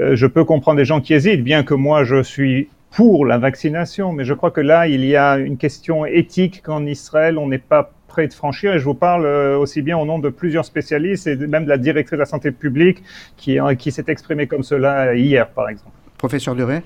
[0.00, 3.38] euh, je peux comprendre des gens qui hésitent, bien que moi je suis pour la
[3.38, 7.46] vaccination, mais je crois que là il y a une question éthique qu'en Israël on
[7.46, 10.64] n'est pas prêt de franchir et je vous parle aussi bien au nom de plusieurs
[10.64, 13.04] spécialistes et même de la directrice de la santé publique
[13.36, 13.60] qui
[13.92, 16.01] s'est exprimée comme cela hier par exemple.
[16.22, 16.84] Professeur Duret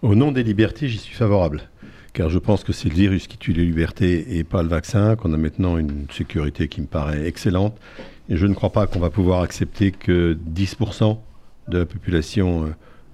[0.00, 1.64] Au nom des libertés, j'y suis favorable.
[2.14, 5.16] Car je pense que c'est le virus qui tue les libertés et pas le vaccin,
[5.16, 7.76] qu'on a maintenant une sécurité qui me paraît excellente.
[8.30, 11.18] Et je ne crois pas qu'on va pouvoir accepter que 10%
[11.68, 12.70] de la population euh,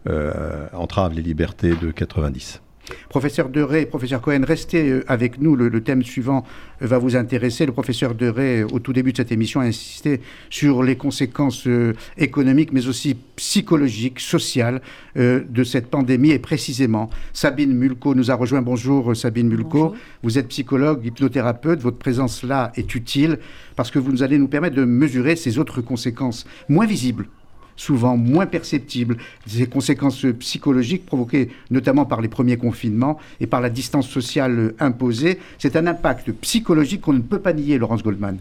[0.08, 2.62] euh, entrave les libertés de 90.
[3.08, 5.56] Professeur Deray, professeur Cohen, restez euh, avec nous.
[5.56, 6.44] Le, thème suivant
[6.82, 7.66] euh, va vous intéresser.
[7.66, 10.20] Le professeur Deray, au tout début de cette émission, a insisté
[10.50, 14.80] sur les conséquences euh, économiques, mais aussi psychologiques, sociales
[15.14, 16.30] de cette pandémie.
[16.30, 18.62] Et précisément, Sabine Mulco nous a rejoint.
[18.62, 19.94] Bonjour Sabine Mulco.
[20.22, 21.80] Vous êtes psychologue, hypnothérapeute.
[21.80, 23.38] Votre présence là est utile
[23.76, 27.28] parce que vous allez nous permettre de mesurer ces autres conséquences moins visibles
[27.76, 33.70] souvent moins perceptibles, ces conséquences psychologiques provoquées notamment par les premiers confinements et par la
[33.70, 35.38] distance sociale imposée.
[35.58, 38.38] C'est un impact psychologique qu'on ne peut pas nier, Laurence Goldman.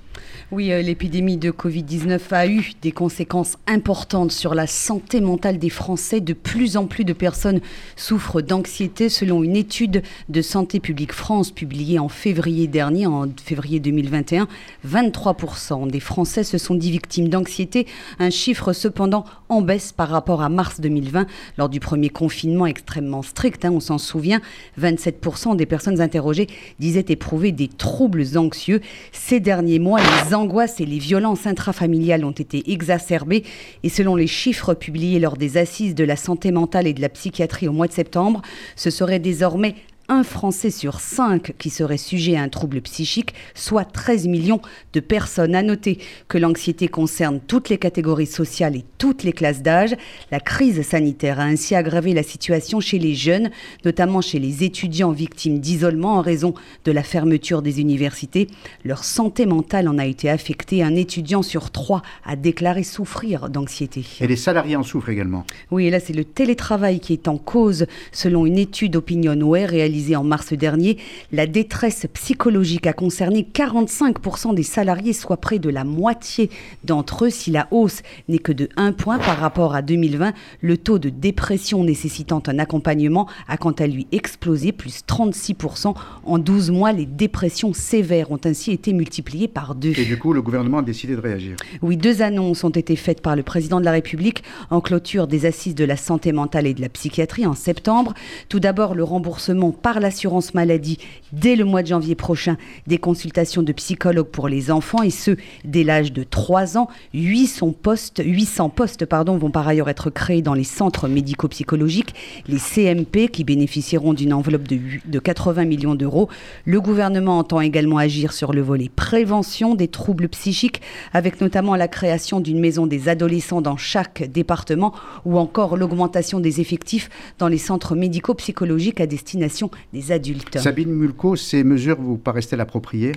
[0.52, 5.69] Oui, euh, l'épidémie de Covid-19 a eu des conséquences importantes sur la santé mentale des
[5.69, 6.21] Français.
[6.21, 7.62] De plus en plus de personnes
[7.95, 13.80] souffrent d'anxiété selon une étude de Santé publique France publiée en février dernier, en février
[13.80, 14.48] 2021.
[14.88, 17.88] 23% des Français se sont dit victimes d'anxiété,
[18.19, 23.22] un chiffre cependant en baisse par rapport à mars 2020, lors du premier confinement extrêmement
[23.22, 23.66] strict.
[23.66, 24.42] Hein, on s'en souvient,
[24.80, 26.48] 27% des personnes interrogées
[26.80, 28.82] disaient éprouver des troubles anxieux.
[29.12, 33.44] Ces derniers mois, les angoisses et les violences intrafamiliales ont été exacerbées.
[33.84, 37.10] Et selon les chiffres publiés lors des assises de la santé mentale et de la
[37.10, 38.42] psychiatrie au mois de septembre,
[38.76, 39.76] ce serait désormais
[40.08, 44.62] un Français sur cinq qui serait sujet à un trouble psychique, soit 13 millions
[44.94, 45.56] de personnes.
[45.56, 49.96] À noter que l'anxiété concerne toutes les catégories sociales et toutes les classes d'âge.
[50.32, 53.50] La crise sanitaire a ainsi aggravé la situation chez les jeunes,
[53.84, 58.48] notamment chez les étudiants victimes d'isolement en raison de la fermeture des universités.
[58.84, 60.84] Leur santé mentale en a été affectée.
[60.84, 64.06] Un étudiant sur trois a déclaré souffrir d'anxiété.
[64.22, 65.46] Et les salariés en souffrent également.
[65.72, 69.95] Oui, et là c'est le télétravail qui est en cause, selon une étude OpinionWare réalisée
[70.16, 70.98] en mars dernier,
[71.32, 76.50] la détresse psychologique a concerné 45% des salariés, soit près de la moitié
[76.84, 77.30] d'entre eux.
[77.30, 81.10] Si la hausse n'est que de 1 point par rapport à 2020, le taux de
[81.10, 85.94] dépression nécessitant un accompagnement a quant à lui explosé, plus 36%.
[86.26, 89.94] En 12 mois, les dépressions sévères ont ainsi été multipliées par deux.
[89.98, 91.56] Et du coup, le gouvernement a décidé de réagir.
[91.82, 95.46] Oui, deux annonces ont été faites par le président de la République en clôture des
[95.46, 98.14] assises de la santé mentale et de la psychiatrie en septembre.
[98.50, 100.98] Tout d'abord, le remboursement par l'assurance maladie
[101.32, 105.38] dès le mois de janvier prochain des consultations de psychologues pour les enfants et ce
[105.63, 106.88] dès l'âge de 3 ans.
[107.13, 112.15] 800 postes, 800 postes pardon, vont par ailleurs être créés dans les centres médico-psychologiques,
[112.48, 116.30] les CMP qui bénéficieront d'une enveloppe de, de 80 millions d'euros.
[116.65, 120.82] Le gouvernement entend également agir sur le volet prévention des troubles psychiques
[121.13, 124.95] avec notamment la création d'une maison des adolescents dans chaque département
[125.26, 130.58] ou encore l'augmentation des effectifs dans les centres médico-psychologiques à destination des adultes.
[130.60, 133.14] Sabine Mulco, ces mesures vous paraissent-elles appropriées?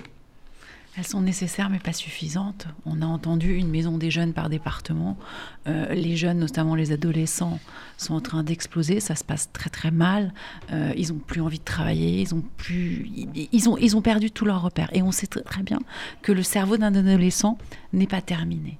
[0.97, 2.67] Elles sont nécessaires mais pas suffisantes.
[2.85, 5.17] On a entendu une maison des jeunes par département.
[5.67, 7.59] Euh, les jeunes, notamment les adolescents,
[7.97, 8.99] sont en train d'exploser.
[8.99, 10.33] Ça se passe très très mal.
[10.73, 12.21] Euh, ils n'ont plus envie de travailler.
[12.21, 14.89] Ils ont, plus, ils, ont, ils ont perdu tous leurs repères.
[14.91, 15.79] Et on sait très, très bien
[16.21, 17.57] que le cerveau d'un adolescent
[17.93, 18.77] n'est pas terminé.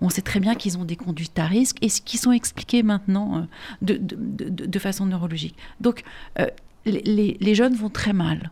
[0.00, 2.82] On sait très bien qu'ils ont des conduites à risque et ce qui sont expliquées
[2.82, 3.42] maintenant euh,
[3.80, 4.16] de, de,
[4.50, 5.56] de, de, façon neurologique.
[5.80, 6.02] Donc,
[6.86, 8.50] les, jeunes vont très mal.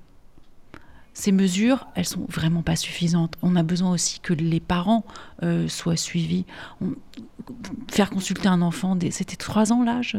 [1.12, 3.36] Ces mesures, elles sont vraiment pas suffisantes.
[3.42, 5.04] On a besoin aussi que les parents
[5.42, 6.44] euh, soient suivis.
[7.88, 10.16] faire consulter un enfant, c'était trois ans l'âge?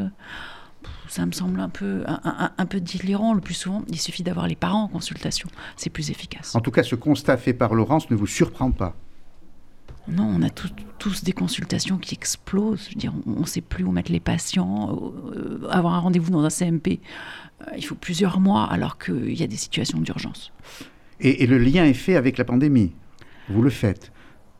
[1.08, 3.34] Ça me semble un peu, un, peu délirant.
[3.34, 5.50] Le plus souvent, il suffit d'avoir les parents en consultation.
[5.76, 6.56] C'est plus efficace.
[6.56, 8.96] En tout cas, ce constat fait par Laurence ne vous surprend pas
[10.08, 12.86] non, on a tous des consultations qui explosent.
[12.86, 15.14] Je veux dire, on ne sait plus où mettre les patients.
[15.36, 17.00] Euh, avoir un rendez-vous dans un CMP,
[17.62, 20.52] euh, il faut plusieurs mois, alors qu'il y a des situations d'urgence.
[21.20, 22.92] Et, le lien est fait avec la pandémie.
[23.50, 24.12] Vous le faites.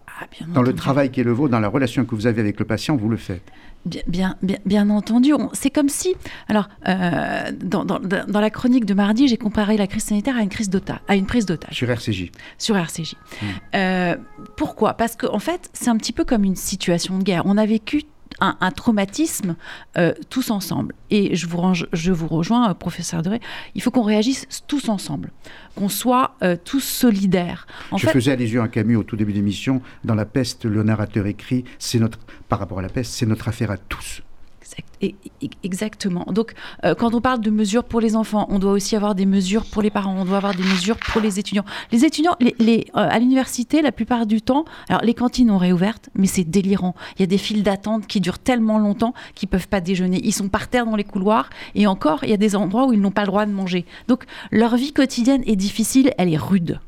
[0.08, 2.60] Ah, dans le travail qui est le vôtre, dans la relation que vous avez avec
[2.60, 3.52] le patient, vous le faites.
[3.86, 5.34] Bien, bien, bien, entendu.
[5.54, 6.16] C'est comme si,
[6.48, 10.42] alors, euh, dans, dans, dans, la chronique de mardi, j'ai comparé la crise sanitaire à
[10.42, 11.76] une crise d'otage, à une prise d'otage.
[11.76, 12.32] Sur RCJ.
[12.58, 13.14] Sur RCJ.
[13.14, 13.46] Hmm.
[13.76, 14.16] Euh,
[14.58, 14.96] pourquoi?
[14.96, 17.44] Parce qu'en en fait, c'est un petit peu comme une situation de guerre.
[17.46, 18.04] On a vécu
[18.40, 19.56] un, traumatisme
[19.98, 20.94] euh, tous ensemble.
[21.10, 21.60] Et je vous,
[21.94, 23.40] je vous rejoins, euh, professeur Doré,
[23.76, 25.32] il faut qu'on réagisse tous ensemble,
[25.76, 27.68] qu'on soit euh, tous solidaires.
[27.96, 29.82] je faisais allusion à Camus au tout début d'émission.
[30.04, 32.20] Dans La peste, le narrateur écrit, c'est notre,
[32.50, 34.22] par rapport à la peste, c'est notre affaire à tous.
[35.64, 36.26] Exactement.
[36.32, 39.26] Donc, euh, quand on parle de mesures pour les enfants, on doit aussi avoir des
[39.26, 41.66] mesures pour les parents, on doit avoir des mesures pour les étudiants.
[41.92, 46.28] Les étudiants, euh, à l'université, la plupart du temps, alors les cantines ont réouvertes, mais
[46.28, 46.96] c'est délirant.
[47.18, 50.20] Il y a des files d'attente qui durent tellement longtemps qu'ils peuvent pas déjeuner.
[50.24, 52.94] Ils sont par terre dans les couloirs, et encore, il y a des endroits où
[52.94, 53.86] ils n'ont pas le droit de manger.
[54.08, 56.80] Donc, leur vie quotidienne est difficile, elle est rude.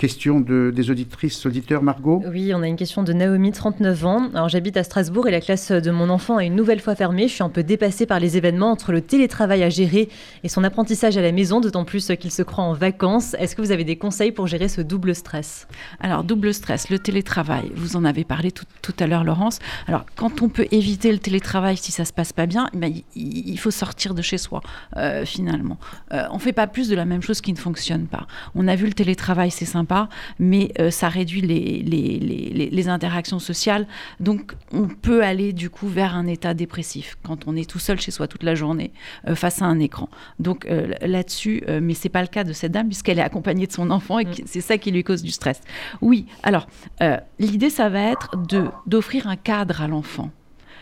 [0.00, 4.30] Question de, des auditrices, auditeurs, Margot Oui, on a une question de Naomi, 39 ans.
[4.32, 7.28] Alors j'habite à Strasbourg et la classe de mon enfant est une nouvelle fois fermée.
[7.28, 10.08] Je suis un peu dépassée par les événements entre le télétravail à gérer
[10.42, 13.34] et son apprentissage à la maison, d'autant plus qu'il se croit en vacances.
[13.34, 15.68] Est-ce que vous avez des conseils pour gérer ce double stress?
[16.00, 18.64] Alors double stress, le télétravail, vous en avez parlé tout,
[19.00, 19.58] à l'heure Laurence.
[19.86, 23.58] Alors quand on peut éviter le télétravail si ça se passe pas bien, ben, il,
[23.58, 24.62] faut sortir de chez soi
[24.96, 25.76] euh, finalement.
[26.14, 28.26] Euh, on fait pas plus de la même chose qui ne fonctionne pas.
[28.54, 29.66] On a vu le télétravail, c'est
[30.38, 33.86] mais euh, ça réduit les, les, interactions sociales.
[34.20, 38.00] Donc, on peut aller du coup vers un état dépressif quand on est tout seul
[38.00, 38.92] chez soi toute la journée
[39.28, 40.08] euh, face à un écran.
[40.38, 43.72] Donc, euh, là-dessus, mais c'est pas le cas de cette dame puisqu'elle est accompagnée de
[43.72, 44.34] son enfant et mm.
[44.46, 45.60] c'est ça qui lui cause du stress.
[46.00, 46.66] Oui, alors,
[47.38, 48.30] l'idée, ça va être
[48.86, 50.30] d'offrir un cadre à l'enfant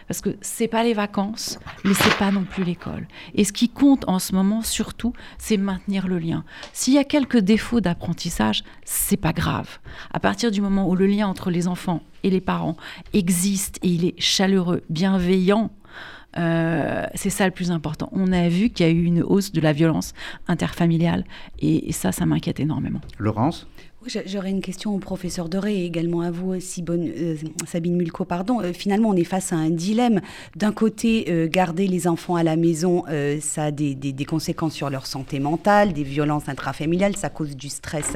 [0.08, 3.06] parce que c'est pas les vacances, mais c'est pas non plus l'école.
[3.34, 6.44] Et ce qui compte en ce moment surtout, c'est maintenir le lien.
[6.72, 9.78] S'il y a quelques défauts d'apprentissage, c'est pas grave.
[10.10, 12.76] À partir du moment où le lien entre les enfants et les parents
[13.12, 15.70] existe et il est chaleureux, bienveillant,
[16.36, 18.08] euh, c'est ça le plus important.
[18.12, 20.14] On a vu qu'il y a eu une hausse de la violence
[20.46, 21.24] interfamiliale
[21.58, 23.00] et, et ça, ça m'inquiète énormément.
[23.18, 23.66] Laurence?
[24.08, 28.24] J'aurais une question au professeur Doré et également à vous, euh, Sabine Mulco.
[28.24, 28.60] Pardon.
[28.60, 30.20] Euh, finalement, on est face à un dilemme.
[30.56, 33.04] D'un côté, euh, garder les enfants à la maison,
[33.40, 38.14] ça a des, conséquences sur leur santé mentale, des violences intrafamiliales, ça cause du stress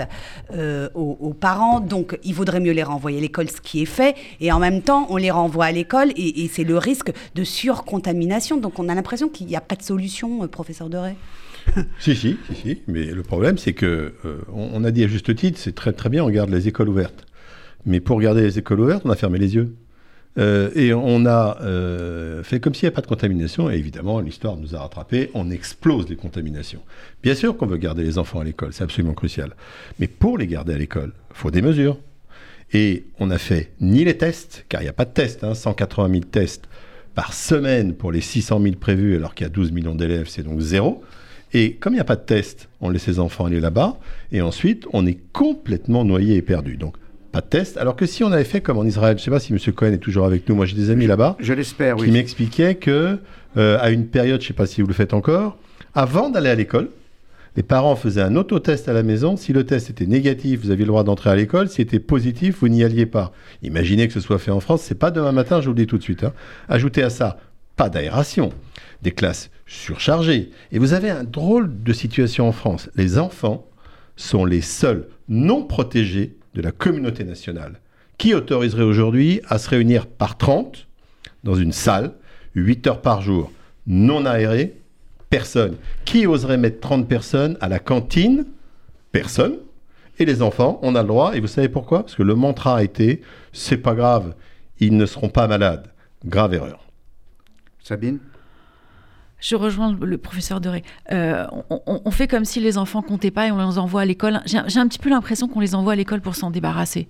[0.94, 1.81] aux, parents.
[1.81, 4.14] Donc, il vaudrait mieux les renvoyer à l'école, ce qui est fait.
[4.40, 7.44] Et en même temps, on les renvoie à l'école et, et c'est le risque de
[7.44, 8.57] surcontamination.
[8.57, 11.14] Donc, on a l'impression qu'il n'y a pas de solution, professeur Doré.
[11.98, 12.83] si, si, si, si.
[12.88, 16.09] Mais le problème, c'est que euh, on, a dit à juste titre, c'est très très
[16.09, 17.27] bien, on garde les écoles ouvertes.
[17.87, 19.75] Mais pour garder les écoles ouvertes, on a fermé les yeux.
[20.38, 23.70] Euh, et on a euh, fait comme s'il n'y avait pas de contamination.
[23.70, 25.31] Et évidemment, l'histoire nous a rattrapés.
[25.35, 26.81] On explose les contaminations.
[27.22, 29.55] Bien sûr qu'on veut garder les enfants à l'école, c'est absolument crucial.
[29.98, 31.98] Mais pour les garder à l'école, il faut des mesures.
[32.72, 35.55] Et on n'a fait ni les tests, car il n'y a pas de tests, hein,
[35.55, 36.68] 180 000 tests
[37.14, 40.42] par semaine pour les 600 000 prévus, alors qu'il y a 12 millions d'élèves, c'est
[40.42, 41.05] donc zéro.
[41.55, 43.99] Et comme il n'y a pas de test, on laisse les enfants aller là-bas,
[44.33, 46.77] et ensuite on est complètement noyé et perdu.
[46.77, 46.97] Donc
[47.31, 47.77] pas de test.
[47.77, 49.59] Alors que si on avait fait comme en Israël, je ne sais pas si M.
[49.75, 51.37] Cohen est toujours avec nous, moi j'ai des amis là-bas.
[51.41, 52.07] Je l'espère, oui.
[52.07, 53.19] Qui m'expliquaient que,
[53.57, 55.57] euh, à une période, je ne sais pas si vous le faites encore,
[55.95, 56.88] avant d'aller à l'école,
[57.57, 59.37] les parents faisaient un autotest à la maison.
[59.37, 61.69] Si le test était négatif, vous aviez le droit d'entrer à l'école.
[61.69, 63.33] Si était positif, vous n'y alliez pas.
[63.62, 64.83] Imaginez que ce soit fait en France.
[64.83, 66.25] C'est pas demain matin, je vous le dis tout de suite.
[66.25, 66.33] Hein.
[66.71, 67.38] Ajoutez à ça,
[67.88, 68.53] d'aération,
[69.03, 70.51] des classes surchargées.
[70.71, 72.90] Et vous avez un drôle de situation en France.
[72.95, 73.66] Les enfants
[74.16, 77.81] sont les seuls non protégés de la communauté nationale.
[78.18, 80.87] Qui autoriserait aujourd'hui à se réunir par 30
[81.45, 82.12] dans une salle,
[82.55, 83.51] 8 heures par jour,
[83.87, 84.77] non aérée?
[85.31, 85.77] Personne.
[86.05, 88.45] Qui oserait mettre 30 personnes à la cantine?
[89.12, 89.57] Personne.
[90.18, 91.35] Et les enfants, on a le droit.
[91.35, 92.03] Et vous savez pourquoi?
[92.03, 94.35] Parce que le mantra a été c'est pas grave,
[94.79, 95.88] ils ne seront pas malades.
[96.25, 96.87] Grave erreur.
[97.83, 98.21] Sabine
[99.42, 100.85] je rejoins le professeur Doré.
[101.11, 104.40] Euh, on, fait comme si les enfants comptaient pas et on les envoie à l'école.
[104.47, 107.09] J'ai un petit peu l'impression qu'on les envoie à l'école pour s'en débarrasser.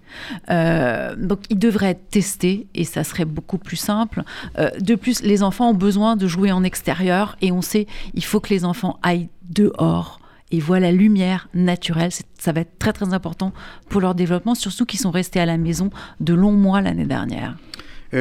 [0.51, 4.23] Euh, donc ils devraient être testés et ça serait beaucoup plus simple.
[4.59, 8.25] Euh, de plus, les enfants ont besoin de jouer en extérieur et on sait il
[8.25, 10.19] faut que les enfants aillent dehors
[10.53, 12.13] et voient la lumière naturelle.
[12.39, 13.53] Ça va être très très important
[13.91, 17.57] pour leur développement, surtout qu'ils sont restés à la maison de longs mois l'année dernière.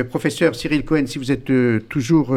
[0.10, 1.52] Professeur Cyril Cohen, si vous êtes
[1.90, 2.36] toujours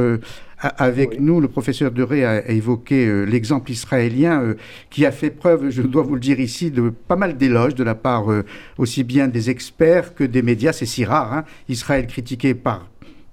[0.78, 4.54] avec nous, le professeur Deré a, évoqué euh, l'exemple israélien euh,
[4.90, 7.84] qui a fait preuve, je dois vous le dire ici, de pas mal d'éloges de
[7.84, 8.44] la part euh,
[8.78, 10.72] aussi bien des experts que des médias.
[10.72, 11.32] C'est si rare.
[11.32, 11.44] Hein.
[11.68, 12.88] Israël critiqué par,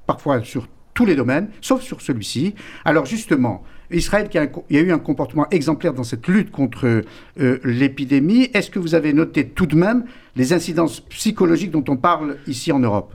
[0.06, 2.54] parfois sur tous les domaines, sauf sur celui-ci.
[2.84, 6.52] Alors justement, Israël, qui a, il y a eu un comportement exemplaire dans cette lutte
[6.52, 7.04] contre
[7.38, 8.50] l'épidémie.
[8.54, 10.06] Est-ce que vous avez noté tout de même
[10.36, 13.14] les incidences psychologiques dont on parle ici en Europe?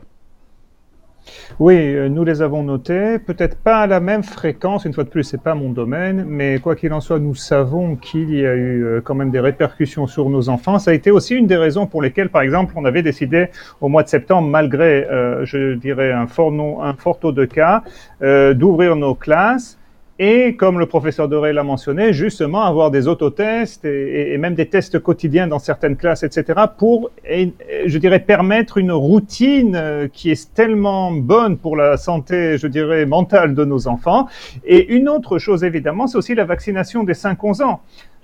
[1.59, 5.09] Oui, euh, nous les avons notés, peut-être pas à la même fréquence, une fois de
[5.09, 8.55] plus, c'est pas mon domaine, mais quoi qu'il en soit, nous savons qu'il y a
[8.55, 10.79] eu euh, quand même des répercussions sur nos enfants.
[10.79, 13.49] Ça a été aussi une des raisons pour lesquelles, par exemple, on avait décidé
[13.81, 17.83] au mois de septembre, malgré, euh, je dirais, un fort, un fort taux de cas,
[18.21, 19.79] d'ouvrir nos classes
[20.19, 24.67] et comme le professeur Doré l'a mentionné, justement avoir des autotests et, et, même des
[24.67, 30.55] tests quotidiens dans certaines classes, etc., pour, je dirais, permettre une routine euh, qui est
[30.55, 34.27] tellement bonne pour la santé, je dirais, mentale de nos enfants.
[34.65, 37.81] Et une autre chose, évidemment, c'est aussi la vaccination des 5-11 ans.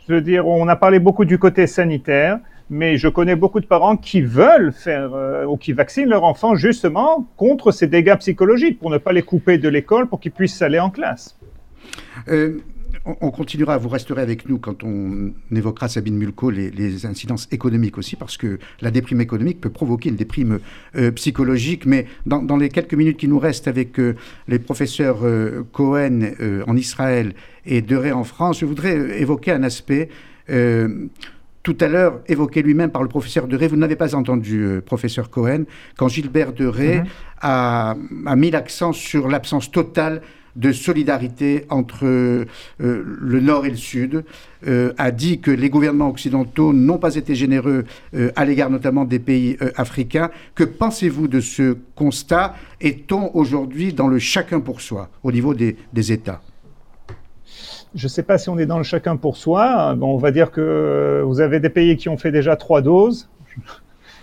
[0.08, 2.38] Je veux dire, on a parlé beaucoup du côté sanitaire,
[2.70, 6.54] mais je connais beaucoup de parents qui veulent faire euh, ou qui vaccinent leur enfant
[6.54, 10.62] justement contre ces dégâts psychologiques pour ne pas les couper de l'école pour qu'ils puissent
[10.62, 11.36] aller en classe.
[12.28, 12.58] Euh,
[13.04, 18.14] on continuera, vous resterez avec nous quand on évoquera, Sabine Mulco, les, incidences économiques aussi,
[18.14, 20.60] parce que la déprime économique peut provoquer une déprime
[20.94, 21.84] euh, psychologique.
[21.84, 24.14] Mais dans, les quelques minutes qui nous restent avec euh,
[24.46, 25.20] les professeurs
[25.72, 26.20] Cohen
[26.66, 27.34] en Israël
[27.66, 30.08] et Deré en France, je voudrais évoquer un aspect
[30.46, 33.66] tout à l'heure évoqué lui-même par le professeur Deré.
[33.66, 35.64] Vous n'avez pas entendu, professeur Cohen,
[35.96, 37.02] quand Gilbert Deré
[37.40, 40.22] a, a, mis l'accent sur l'absence totale
[40.56, 42.44] de solidarité entre euh,
[42.78, 44.24] le Nord et le Sud,
[44.66, 47.84] euh, a dit que les gouvernements occidentaux n'ont pas été généreux
[48.14, 50.30] euh, à l'égard notamment des pays africains.
[50.54, 52.54] Que pensez-vous de ce constat?
[52.80, 55.76] Est-on aujourd'hui dans le chacun pour soi au niveau des,
[56.12, 56.40] États?
[57.94, 59.96] Je ne sais pas si on est dans le chacun pour soi.
[60.00, 63.28] On va dire que vous avez des pays qui ont fait déjà trois doses.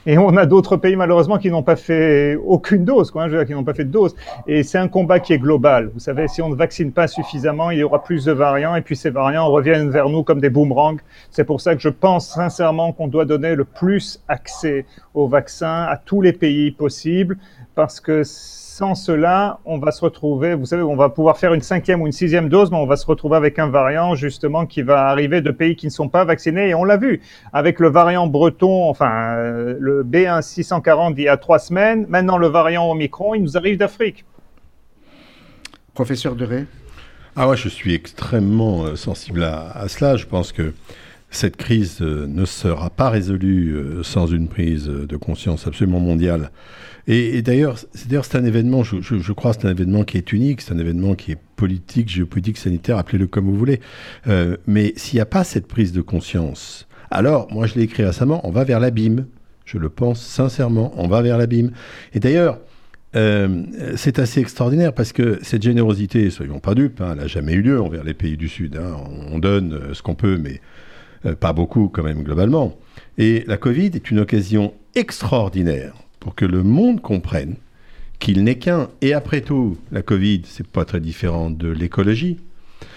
[0.06, 3.52] Et on a d'autres pays malheureusement qui n'ont pas fait aucune dose, quoi, hein, qui
[3.54, 4.16] n'ont pas fait de dose.
[4.48, 5.92] Et c'est un combat qui est global.
[5.94, 8.82] Vous savez, si on ne vaccine pas suffisamment, il y aura plus de variants, et
[8.82, 10.98] puis ces variants reviennent vers nous comme des boomerangs.
[11.32, 15.84] C'est pour ça que je pense sincèrement qu'on doit donner le plus accès aux vaccins
[15.84, 17.38] à tous les pays possibles,
[17.80, 21.62] parce que sans cela, on va se retrouver, vous savez, on va pouvoir faire une
[21.62, 24.82] cinquième ou une sixième dose, mais on va se retrouver avec un variant justement qui
[24.82, 26.68] va arriver de pays qui ne sont pas vaccinés.
[26.68, 27.22] Et on l'a vu
[27.54, 32.06] avec le variant breton, enfin euh, le B1 640 il y a trois semaines.
[32.10, 34.26] Maintenant le variant Omicron, il nous arrive d'Afrique.
[35.94, 36.66] Professeur Deray
[37.38, 40.18] Ah ouais, je suis extrêmement euh, sensible à, cela.
[40.18, 40.74] Je pense que
[41.32, 46.52] cette crise euh, ne sera pas résolue sans une prise de conscience absolument mondiale
[47.12, 50.76] et, d'ailleurs, c'est un événement, je, je, crois, c'est un événement qui est unique, c'est
[50.76, 53.80] un événement qui est politique, géopolitique, sanitaire, appelez-le comme vous voulez.
[54.28, 58.06] Euh, mais s'il n'y a pas cette prise de conscience, alors, moi je l'ai écrit
[58.06, 59.26] récemment, on va vers l'abîme.
[59.66, 61.72] Je le pense sincèrement, on va vers l'abîme.
[62.14, 62.60] Et d'ailleurs,
[63.16, 63.64] euh,
[63.96, 67.64] c'est assez extraordinaire parce que cette générosité, soyons pas dupes, hein, elle n'a jamais eu
[67.64, 68.78] lieu envers les pays du Sud.
[68.78, 68.98] Hein.
[69.32, 70.62] On donne euh, ce qu'on peut, mais
[71.40, 72.78] pas beaucoup quand même globalement.
[73.18, 77.56] Et la Covid est une occasion extraordinaire pour que le monde comprenne
[78.20, 78.90] qu'il n'est qu'un.
[79.02, 82.38] Et après tout, la Covid, c'est pas très différent de l'écologie,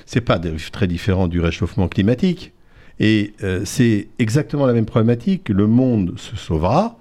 [0.07, 2.53] c'est pas très différent du réchauffement climatique.
[3.01, 5.49] Et euh, c'est exactement la même problématique.
[5.49, 6.99] Le monde se sauvera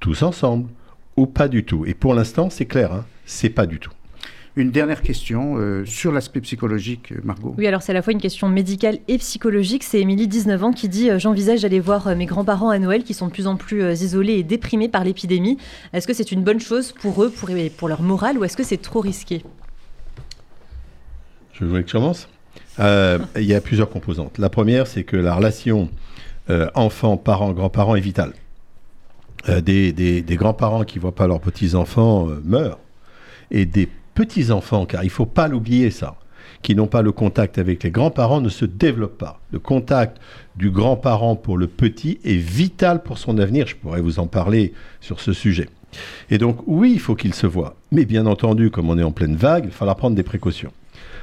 [0.00, 0.68] tous ensemble
[1.16, 1.84] ou pas du tout.
[1.86, 3.92] Et pour l'instant, c'est clair, hein, c'est pas du tout.
[4.58, 7.54] Une dernière question euh, sur l'aspect psychologique, Margot.
[7.58, 9.84] Oui, alors c'est à la fois une question médicale et psychologique.
[9.84, 13.04] C'est Émilie, 19 ans, qui dit euh, J'envisage d'aller voir euh, mes grands-parents à Noël
[13.04, 15.58] qui sont de plus en plus isolés et déprimés par l'épidémie.
[15.92, 18.62] Est-ce que c'est une bonne chose pour eux, pour, pour leur morale, ou est-ce que
[18.62, 19.42] c'est trop risqué?
[21.52, 22.26] Je voudrais que je commence.
[22.78, 24.38] Il y a plusieurs composantes.
[24.38, 25.90] La première, c'est que la relation
[26.74, 28.32] enfant-parent, grand-parent est vitale.
[29.46, 32.78] des, des, des grands-parents qui ne voient pas leurs petits-enfants meurent.
[33.50, 36.16] Et des petits-enfants, car il ne faut pas l'oublier ça,
[36.62, 39.40] qui n'ont pas le contact avec les grands-parents ne se développent pas.
[39.52, 40.18] Le contact
[40.56, 43.66] du grand-parent pour le petit est vital pour son avenir.
[43.68, 45.68] Je pourrais vous en parler sur ce sujet.
[46.30, 47.76] Et donc, oui, il faut qu'il se voient.
[47.92, 50.72] Mais bien entendu, comme on est en pleine vague, il faudra prendre des précautions.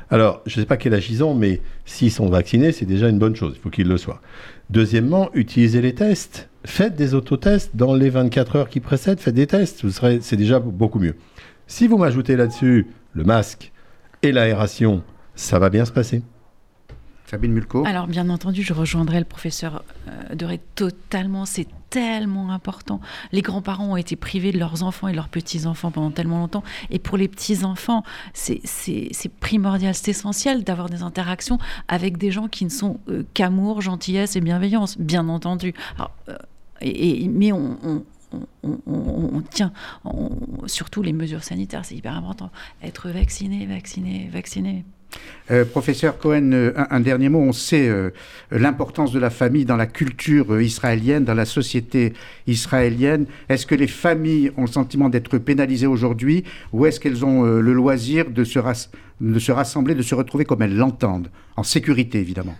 [0.09, 3.09] Alors, je ne sais pas quel âge ils ont, mais s'ils sont vaccinés, c'est déjà
[3.09, 3.53] une bonne chose.
[3.55, 4.21] Il faut qu'ils le soient.
[4.69, 6.49] Deuxièmement, utilisez les tests.
[6.65, 9.19] Faites des autotests dans les 24 heures qui précèdent.
[9.19, 9.83] Faites des tests.
[10.21, 11.15] C'est déjà beaucoup mieux.
[11.67, 13.71] Si vous m'ajoutez là-dessus le masque
[14.21, 15.03] et l'aération,
[15.35, 16.21] ça va bien se passer.
[17.25, 21.45] Sabine Mulco Alors, bien entendu, je rejoindrai le professeur euh, Doré totalement.
[21.45, 22.99] C'est tellement important.
[23.31, 26.63] Les grands-parents ont été privés de leurs enfants et leurs petits-enfants pendant tellement longtemps.
[26.89, 28.61] Et pour les petits-enfants, c'est
[29.39, 34.35] primordial, c'est essentiel d'avoir des interactions avec des gens qui ne sont euh, qu'amour, gentillesse
[34.35, 35.73] et bienveillance, bien entendu.
[36.29, 36.37] Euh,
[36.81, 38.03] et, mais on, on,
[39.49, 39.73] tient
[40.65, 42.51] surtout les mesures sanitaires, c'est hyper important.
[42.83, 44.85] Être vacciné, vacciné, vacciné.
[45.51, 47.39] Euh, professeur Cohen, euh, un, dernier mot.
[47.39, 48.11] On sait euh,
[48.51, 52.13] l'importance de la famille dans la culture israélienne, dans la société
[52.47, 53.25] israélienne.
[53.49, 57.73] Est-ce que les familles ont le sentiment d'être pénalisées aujourd'hui ou est-ce qu'elles ont le
[57.73, 62.55] loisir de se rassembler, de se retrouver comme elles l'entendent, en sécurité évidemment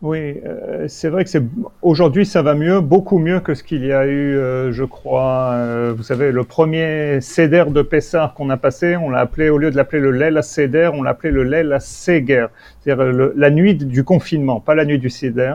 [0.00, 1.42] oui, euh, c'est vrai que c'est
[1.82, 5.50] aujourd'hui ça va mieux, beaucoup mieux que ce qu'il y a eu, euh, je crois.
[5.54, 9.58] Euh, vous savez, le premier Seder de Pessar qu'on a passé, on l'a appelé au
[9.58, 12.46] lieu de l'appeler le Leil Seder, on l'a appelé le Leil Seger,
[12.78, 15.54] c'est-à-dire la nuit du confinement, pas la nuit du Seder.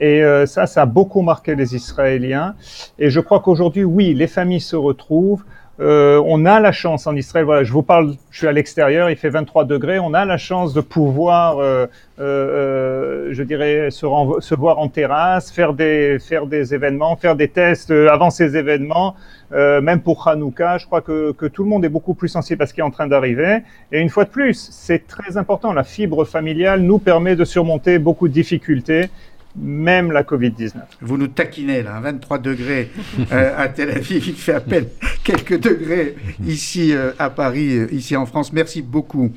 [0.00, 2.54] Et ça, ça a beaucoup marqué les Israéliens.
[3.00, 5.42] Et je crois qu'aujourd'hui, oui, les familles se retrouvent.
[5.80, 9.10] Euh, on a la chance en Israël, voilà, je vous parle, je suis à l'extérieur,
[9.10, 11.86] il fait 23 degrés, on a la chance de pouvoir, euh,
[12.18, 14.04] euh, je dirais, se,
[14.40, 19.14] se, voir en terrasse, faire des, faire des événements, faire des tests avant ces événements,
[19.52, 22.66] même pour Hanouka, je crois que, que, tout le monde est beaucoup plus sensible à
[22.66, 23.60] ce qui est en train d'arriver.
[23.92, 28.00] Et une fois de plus, c'est très important, la fibre familiale nous permet de surmonter
[28.00, 29.08] beaucoup de difficultés
[29.56, 30.72] même la Covid-19.
[31.00, 32.90] Vous nous taquinez là, 23 degrés
[33.32, 34.86] euh, à Tel Aviv, il fait à peine
[35.24, 38.52] quelques degrés ici euh, à Paris, euh, ici en France.
[38.52, 39.32] Merci beaucoup.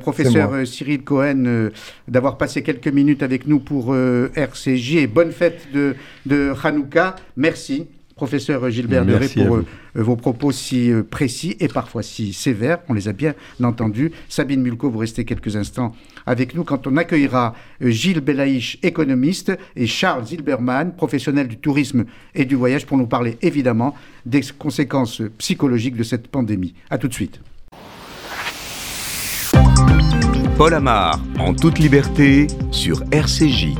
[0.00, 1.68] professeur Cyril Cohen,
[2.08, 5.94] d'avoir passé quelques minutes avec nous pour RCJ et bonne fête de,
[6.24, 7.16] de Hanouka.
[7.36, 12.78] Merci professeur Gilbert Deré, pour euh, vos propos si précis et parfois si sévères.
[12.88, 14.10] On les a bien entendus.
[14.28, 15.94] Sabine Mulco, vous restez quelques instants
[16.26, 22.04] avec nous quand on accueillera euh, Gilles Belaïch, économiste, et Charles Zilberman, professionnel du tourisme
[22.34, 23.94] et du voyage, pour nous parler évidemment
[24.26, 26.74] des conséquences psychologiques de cette pandémie.
[26.90, 27.40] A tout de suite.
[30.56, 33.74] Paul Amar, en toute liberté, sur RCJ.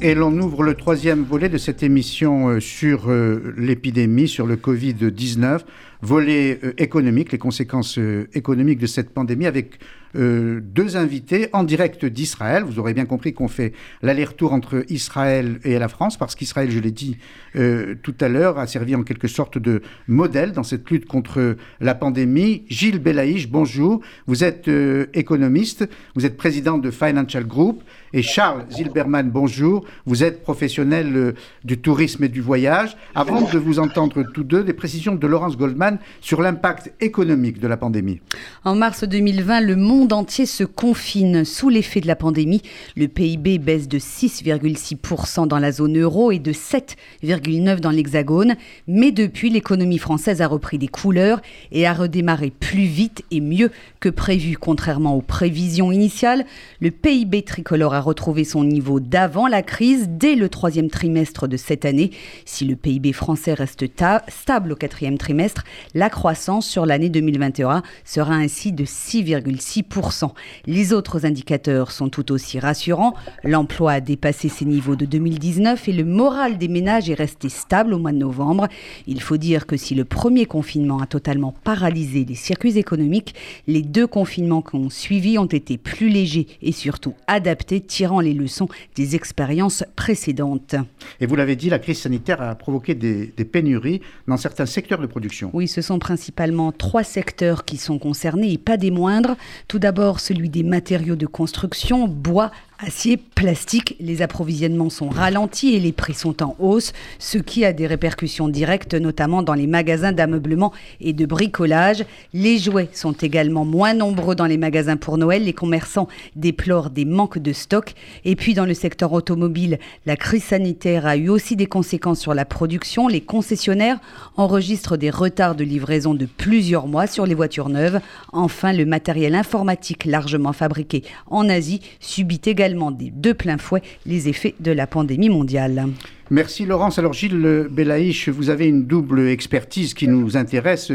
[0.00, 4.54] Et l'on ouvre le troisième volet de cette émission euh, sur euh, l'épidémie, sur le
[4.54, 5.60] Covid-19,
[6.02, 7.98] volet euh, économique, les conséquences
[8.34, 9.78] économiques de cette pandémie, avec
[10.14, 12.64] deux invités en direct d'Israël.
[12.64, 16.78] Vous aurez bien compris qu'on fait l'aller-retour entre Israël et la France, parce qu'Israël, je
[16.78, 17.18] l'ai dit
[17.52, 21.94] tout à l'heure, a servi en quelque sorte de modèle dans cette lutte contre la
[21.94, 22.64] pandémie.
[22.70, 24.00] Gilles Belaïch, bonjour.
[24.26, 24.70] Vous êtes
[25.12, 27.82] économiste, vous êtes président de Financial Group.
[28.12, 29.84] Et Charles Zilberman, bonjour.
[30.06, 31.32] Vous êtes professionnel euh,
[31.64, 32.96] du tourisme et du voyage.
[33.14, 35.87] Avant de vous entendre tous deux, des précisions de Laurence Goldman
[36.20, 38.20] sur l'impact économique de la pandémie.
[38.64, 42.62] En mars 2020, le monde entier se confine sous l'effet de la pandémie.
[42.96, 48.56] Le PIB baisse de 6,6% dans la zone euro et de 7,9% dans l'Hexagone.
[48.86, 51.40] Mais depuis, l'économie française a repris des couleurs
[51.72, 53.70] et a redémarré plus vite et mieux
[54.00, 54.56] que prévu.
[54.56, 56.44] Contrairement aux prévisions initiales,
[56.80, 61.56] le PIB tricolore a retrouvé son niveau d'avant la crise dès le troisième trimestre de
[61.56, 62.10] cette année.
[62.44, 63.84] Si le PIB français reste
[64.28, 65.64] stable au quatrième trimestre,
[65.94, 70.30] la croissance sur l'année 2021 sera ainsi de 6,6%.
[70.66, 73.14] Les autres indicateurs sont tout aussi rassurants.
[73.44, 77.94] L'emploi a dépassé ses niveaux de 2019 et le moral des ménages est resté stable
[77.94, 78.68] au mois de novembre.
[79.06, 83.34] Il faut dire que si le premier confinement a totalement paralysé les circuits économiques,
[83.66, 88.34] les deux confinements qui ont suivi ont été plus légers et surtout adaptés tirant les
[88.34, 90.74] leçons des expériences précédentes.
[91.20, 95.06] Et vous l'avez dit, la crise sanitaire a provoqué des, pénuries dans certains secteurs de
[95.06, 95.50] production.
[95.52, 99.36] Oui, ce sont principalement trois secteurs qui sont concernés et pas des moindres.
[99.68, 102.50] Tout d'abord, celui des matériaux de construction, bois,
[102.80, 107.72] Acier, plastique, les approvisionnements sont ralentis et les prix sont en hausse, ce qui a
[107.72, 112.04] des répercussions directes, notamment dans les magasins d'ameublement et de bricolage.
[112.32, 115.42] Les jouets sont également moins nombreux dans les magasins pour Noël.
[115.42, 116.06] Les commerçants
[116.36, 117.94] déplorent des manques de stock.
[118.24, 122.32] Et puis dans le secteur automobile, la crise sanitaire a eu aussi des conséquences sur
[122.32, 123.08] la production.
[123.08, 123.98] Les concessionnaires
[124.36, 127.98] enregistrent des retards de livraison de plusieurs mois sur les voitures neuves.
[128.32, 134.54] Enfin, le matériel informatique largement fabriqué en Asie subit également de plein fouet les effets
[134.60, 135.88] de la pandémie mondiale.
[136.30, 136.98] Merci Laurence.
[136.98, 140.90] Alors Gilles Belaïch, vous avez une double expertise qui nous intéresse.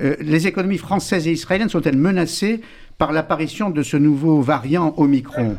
[0.00, 2.60] Euh, les économies françaises et israéliennes sont-elles menacées
[2.98, 5.56] par l'apparition de ce nouveau variant Omicron?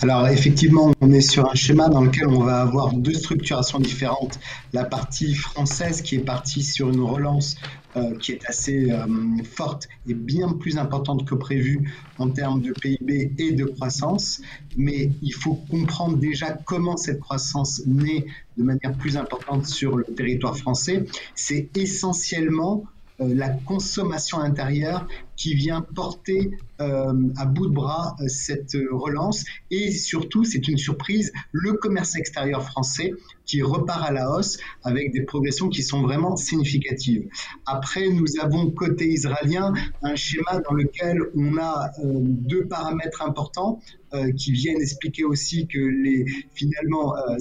[0.00, 4.38] Alors effectivement, on est sur un schéma dans lequel on va avoir deux structurations différentes.
[4.72, 7.56] La partie française qui est partie sur une relance
[7.96, 9.06] euh, qui est assez euh,
[9.44, 14.42] forte et bien plus importante que prévu en termes de PIB et de croissance.
[14.76, 18.26] Mais il faut comprendre déjà comment cette croissance naît
[18.58, 21.06] de manière plus importante sur le territoire français.
[21.34, 22.84] C'est essentiellement
[23.18, 25.06] la consommation intérieure
[25.36, 26.50] qui vient porter
[26.80, 29.44] euh, à bout de bras euh, cette relance.
[29.70, 33.12] Et surtout, c'est une surprise, le commerce extérieur français
[33.44, 37.28] qui repart à la hausse avec des progressions qui sont vraiment significatives.
[37.66, 43.80] Après, nous avons côté israélien un schéma dans lequel on a deux paramètres importants.
[44.14, 47.36] Euh, qui viennent expliquer aussi que les, finalement euh,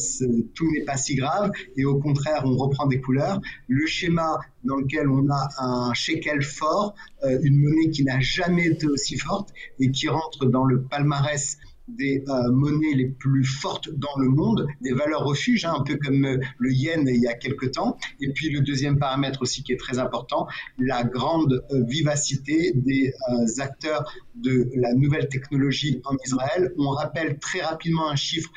[0.53, 3.39] tout n'est pas si grave et au contraire on reprend des couleurs.
[3.69, 6.93] Le schéma dans lequel on a un shekel fort,
[7.23, 11.57] euh, une monnaie qui n'a jamais été aussi forte et qui rentre dans le palmarès
[11.87, 15.97] des euh, monnaies les plus fortes dans le monde, des valeurs refuges, hein, un peu
[15.97, 17.97] comme euh, le yen il y a quelque temps.
[18.19, 23.13] Et puis le deuxième paramètre aussi qui est très important, la grande euh, vivacité des
[23.59, 26.73] acteurs de la nouvelle technologie en Israël.
[26.77, 28.51] On rappelle très rapidement un chiffre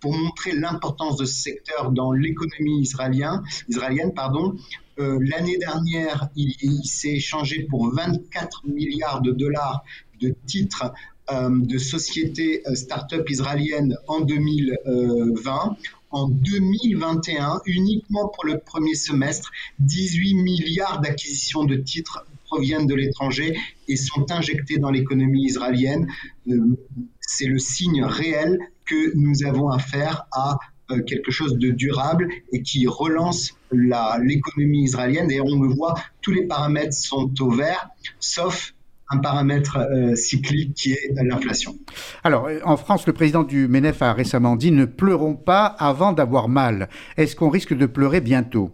[0.00, 3.42] pour montrer l'importance de ce secteur dans l'économie israélienne.
[3.68, 4.56] israélienne pardon.
[4.98, 9.84] L'année dernière, il, il s'est échangé pour 24 milliards de dollars
[10.20, 10.92] de titres
[11.30, 15.76] de sociétés euh, start-up israéliennes en 2020.
[16.10, 19.50] En 2021, uniquement pour le premier semestre,
[19.80, 23.58] 18 milliards d'acquisitions de titres proviennent de l'étranger
[23.88, 26.06] et sont injectés dans l'économie israélienne.
[26.48, 26.76] Euh,
[27.20, 30.58] c'est le signe réel que nous avons affaire à
[31.06, 35.26] quelque chose de durable et qui relance l'économie israélienne.
[35.26, 37.88] D'ailleurs, on le voit, tous les paramètres sont au vert,
[38.20, 38.75] sauf
[39.10, 41.76] un paramètre euh, cyclique qui est l'inflation.
[42.24, 46.12] Alors, euh, en France, le président du MENEF a récemment dit ne pleurons pas avant
[46.12, 46.88] d'avoir mal.
[47.16, 48.72] Est-ce qu'on risque de pleurer bientôt?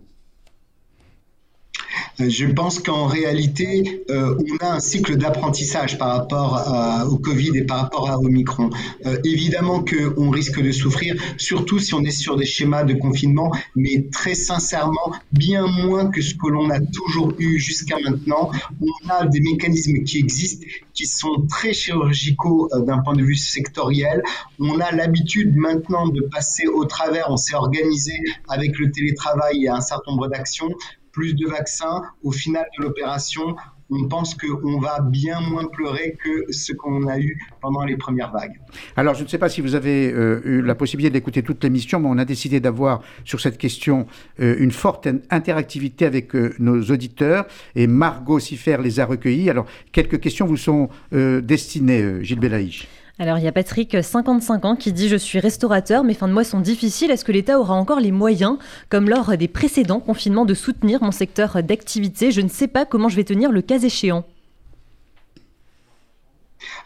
[2.18, 7.82] Je pense qu'en réalité, on a un cycle d'apprentissage par rapport au Covid et par
[7.82, 8.70] rapport à Omicron.
[9.24, 14.06] évidemment qu'on risque de souffrir, surtout si on est sur des schémas de confinement, mais
[14.10, 18.50] très sincèrement, bien moins que ce que l'on a toujours eu jusqu'à maintenant.
[18.80, 24.22] On a des mécanismes qui existent, qui sont très chirurgicaux d'un point de vue sectoriel.
[24.58, 28.12] On a l'habitude maintenant de passer au travers, on s'est organisé
[28.48, 30.70] avec le télétravail et un certain nombre d'actions,
[31.12, 32.02] plus de vaccins.
[32.22, 33.56] Au final de l'opération,
[33.92, 38.32] on pense qu'on va bien moins pleurer que ce qu'on a eu pendant les premières
[38.32, 38.58] vagues.
[38.96, 42.00] Alors, je ne sais pas si vous avez euh, eu la possibilité d'écouter toute l'émission,
[42.00, 44.06] mais on a décidé d'avoir sur cette question
[44.40, 47.46] euh, une forte interactivité avec euh, nos auditeurs.
[47.74, 49.50] Et Margot Siffer les a recueillis.
[49.50, 52.88] Alors, quelques questions vous sont destinées, Gilles Belaïch.
[53.18, 56.32] Alors il y a Patrick, 55 ans, qui dit Je suis restaurateur, mes fins de
[56.32, 57.10] mois sont difficiles.
[57.10, 58.58] Est-ce que l'État aura encore les moyens,
[58.88, 63.08] comme lors des précédents confinements, de soutenir mon secteur d'activité Je ne sais pas comment
[63.08, 64.24] je vais tenir le cas échéant.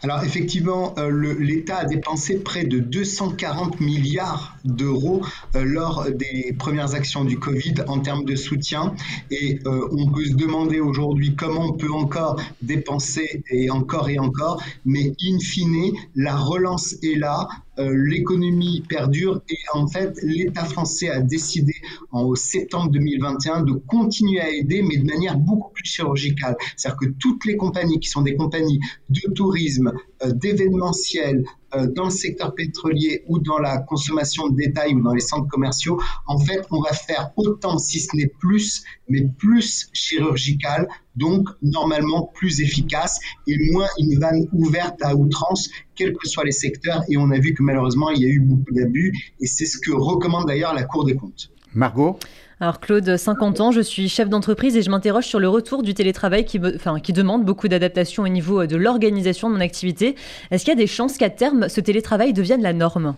[0.03, 5.23] Alors effectivement, euh, l'État a dépensé près de 240 milliards d'euros
[5.55, 8.93] euh, lors des premières actions du Covid en termes de soutien.
[9.31, 14.19] Et euh, on peut se demander aujourd'hui comment on peut encore dépenser et encore et
[14.19, 17.47] encore, mais in fine, la relance est là.
[17.79, 21.75] L'économie perdure et en fait l'État français a décidé
[22.11, 26.55] en septembre 2021 de continuer à aider mais de manière beaucoup plus chirurgicale.
[26.75, 28.79] C'est-à-dire que toutes les compagnies qui sont des compagnies
[29.09, 29.86] de tourisme,
[30.23, 31.43] euh, d'événementiel,
[31.75, 35.47] euh, dans le secteur pétrolier ou dans la consommation de détail ou dans les centres
[35.47, 41.49] commerciaux, en fait, on va faire autant, si ce n'est plus, mais plus chirurgical, donc
[41.61, 47.03] normalement plus efficace et moins une vanne ouverte à outrance, quels que soient les secteurs.
[47.09, 49.77] Et on a vu que malheureusement, il y a eu beaucoup d'abus et c'est ce
[49.77, 51.51] que recommande d'ailleurs la Cour des comptes.
[51.73, 52.17] Margot?
[52.59, 55.93] Alors Claude, 50 ans, je suis chef d'entreprise et je m'interroge sur le retour du
[55.93, 56.59] télétravail qui,
[57.03, 60.15] qui demande beaucoup d'adaptation au niveau de l'organisation de mon activité.
[60.49, 63.15] Est-ce qu'il y a des chances qu'à terme, ce télétravail devienne la norme?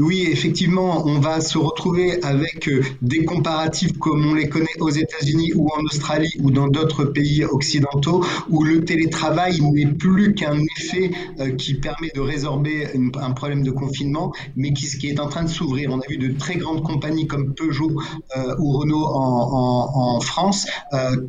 [0.00, 4.88] Oui, effectivement, on va se retrouver avec euh, des comparatifs comme on les connaît aux
[4.88, 10.58] États-Unis ou en Australie ou dans d'autres pays occidentaux où le télétravail n'est plus qu'un
[10.78, 12.88] effet euh, qui permet de résorber
[13.20, 15.90] un problème de confinement, mais qui, est en train de s'ouvrir.
[15.92, 17.92] On a vu de très grandes compagnies comme Peugeot
[18.36, 20.66] euh, ou Renault en, en France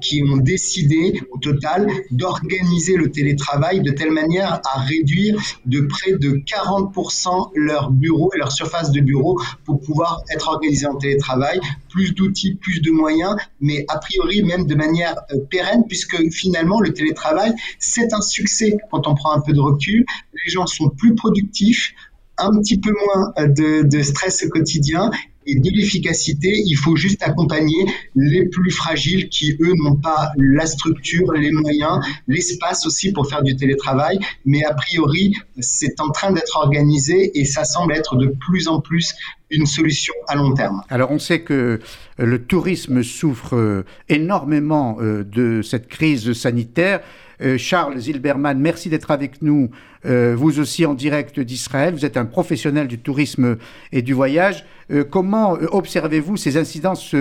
[0.02, 6.14] qui ont décidé au total d'organiser le télétravail de telle manière à réduire de près
[6.14, 11.59] de 40% leurs bureaux et leurs surface de bureau pour pouvoir être organisé en télétravail,
[11.89, 16.80] plus d'outils, plus de moyens, mais a priori même de manière euh, pérenne, puisque finalement
[16.80, 20.05] le télétravail, c'est un succès quand on prend un peu de recul.
[20.45, 21.93] Les gens sont plus productifs,
[22.42, 25.12] un petit peu moins euh, de, de stress quotidien
[25.46, 27.86] et de l'efficacité, il faut juste accompagner
[28.16, 33.42] les plus fragiles qui, eux, n'ont pas la structure, les moyens, l'espace aussi pour faire
[33.42, 34.20] du télétravail.
[34.46, 38.82] Mais a priori, c'est en train d'être organisé et ça semble être de plus en
[38.82, 39.16] plus
[39.50, 40.82] une solution à long terme.
[40.89, 41.80] Alors on sait que
[42.18, 47.02] le tourisme souffre euh, énormément euh, de cette crise sanitaire.
[47.42, 49.70] Euh, Charles Zilberman, merci d'être avec nous,
[50.06, 51.94] euh, vous aussi en direct d'Israël.
[51.94, 53.58] Vous êtes un professionnel du tourisme
[53.92, 54.64] et du voyage.
[54.92, 57.16] Euh, comment observez-vous ces incidences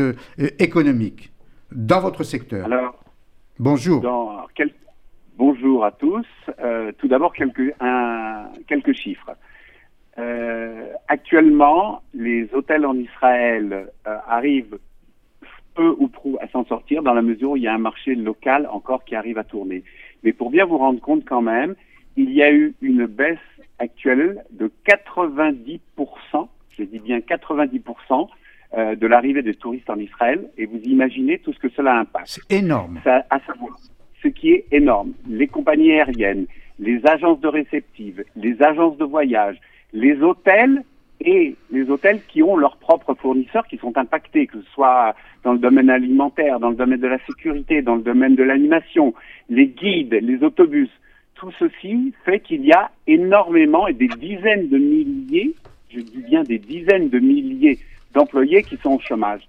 [0.59, 1.33] économiques
[1.73, 2.67] dans votre secteur?
[2.67, 2.97] Alors,
[3.59, 4.03] Bonjour.
[5.37, 6.27] Bonjour à tous.
[6.99, 7.75] tout d'abord, quelques,
[8.67, 9.31] quelques chiffres.
[11.09, 14.79] actuellement, les hôtels en Israël arrivent
[15.75, 18.15] peu ou prou à s'en sortir dans la mesure où il y a un marché
[18.15, 19.83] local encore qui arrive à tourner.
[20.23, 21.75] Mais pour bien vous rendre compte quand même,
[22.17, 23.39] il y a eu une baisse
[23.79, 25.81] actuelle de 90%,
[26.77, 28.29] je dis bien 90%,
[28.77, 30.49] euh, de l'arrivée des touristes en Israël.
[30.57, 32.29] Et vous imaginez tout ce que cela impacte.
[32.29, 33.01] C'est énorme.
[33.03, 33.77] Ça, à savoir,
[34.23, 35.13] ce qui est énorme.
[35.29, 36.47] Les compagnies aériennes,
[36.79, 39.57] les agences de réceptives, les agences de voyage,
[39.93, 40.85] les hôtels
[41.21, 45.15] et les hôtels qui ont leurs propres fournisseurs qui sont impactés, que ce soit
[45.45, 49.15] dans le domaine alimentaire, dans le domaine de la sécurité, dans le domaine de l'animation,
[49.49, 50.89] les guides, les autobus.
[51.35, 55.55] Tout ceci fait qu'il y a énormément et des dizaines de milliers,
[55.91, 57.79] je dis bien des dizaines de milliers
[58.15, 59.43] d'employés qui sont au chômage.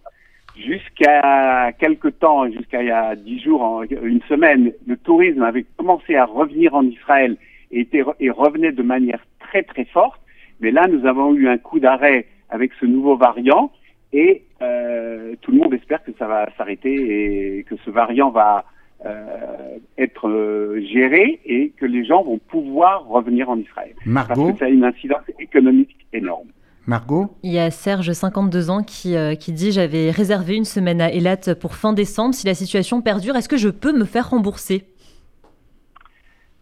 [0.57, 6.15] Jusqu'à quelque temps, jusqu'à il y a dix jours, une semaine, le tourisme avait commencé
[6.15, 7.37] à revenir en Israël
[7.71, 10.19] et, était, et revenait de manière très très forte.
[10.61, 13.71] Mais là, nous avons eu un coup d'arrêt avec ce nouveau variant
[14.13, 18.65] et euh, tout le monde espère que ça va s'arrêter et que ce variant va
[19.05, 23.93] euh, être euh, géré et que les gens vont pouvoir revenir en Israël.
[24.05, 26.47] Margot, parce que ça a une incidence économique énorme.
[26.85, 31.11] Margot Il y a Serge, 52 ans, qui, qui dit J'avais réservé une semaine à
[31.11, 32.33] Elat pour fin décembre.
[32.33, 34.83] Si la situation perdure, est-ce que je peux me faire rembourser?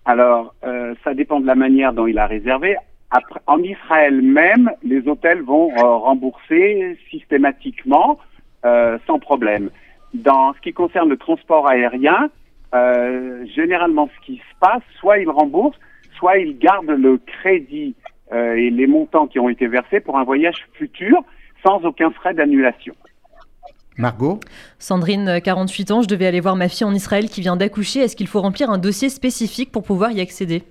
[0.03, 0.53] Alors,
[1.05, 2.75] ça dépend de la manière dont il a réservé.
[3.11, 8.19] Après, en Israël même, les hôtels vont rembourser systématiquement
[8.63, 9.69] sans problème.
[10.13, 12.29] Dans ce qui concerne le transport aérien,
[12.73, 15.79] euh, généralement ce qui se passe, soit ils remboursent,
[16.17, 17.95] soit ils gardent le crédit
[18.31, 21.23] euh, et les montants qui ont été versés pour un voyage futur
[21.65, 22.93] sans aucun frais d'annulation.
[23.97, 24.39] Margot?
[24.77, 28.01] Sandrine, 48 ans, je devais aller voir ma fille en Israël qui vient d'accoucher.
[28.01, 30.63] Est-ce qu'il faut remplir un dossier spécifique pour pouvoir y accéder?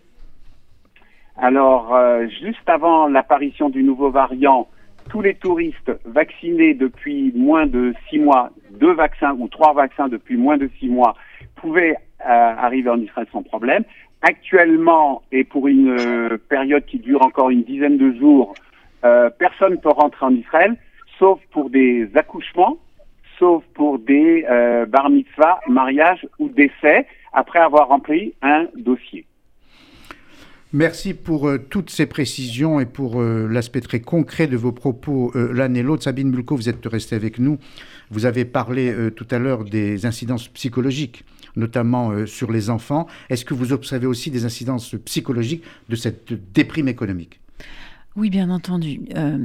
[1.41, 4.66] Alors, euh, juste avant l'apparition du nouveau variant,
[5.09, 10.36] tous les touristes vaccinés depuis moins de six mois, deux vaccins ou trois vaccins depuis
[10.36, 11.14] moins de six mois,
[11.55, 13.84] pouvaient euh, arriver en Israël sans problème.
[14.22, 18.55] Actuellement, et pour une euh, période qui dure encore une dizaine de jours,
[19.05, 20.76] euh, personne ne peut rentrer en Israël,
[21.20, 22.78] sauf pour des accouchements,
[23.39, 24.45] sauf pour des
[24.89, 29.28] bar mitzvah, mariages ou décès, après avoir rempli un dossier.
[30.75, 35.33] Merci pour euh, toutes ces précisions et pour euh, l'aspect très concret de vos propos
[35.35, 36.03] euh, l'un et l'autre.
[36.03, 37.59] Sabine Bulko, vous êtes restée avec nous.
[38.11, 41.25] Vous avez parlé tout à l'heure des incidences psychologiques,
[41.57, 43.07] notamment sur les enfants.
[43.29, 47.39] Est-ce que vous observez aussi des incidences psychologiques de cette déprime économique?
[48.19, 49.01] Oui, bien entendu.
[49.16, 49.39] Euh,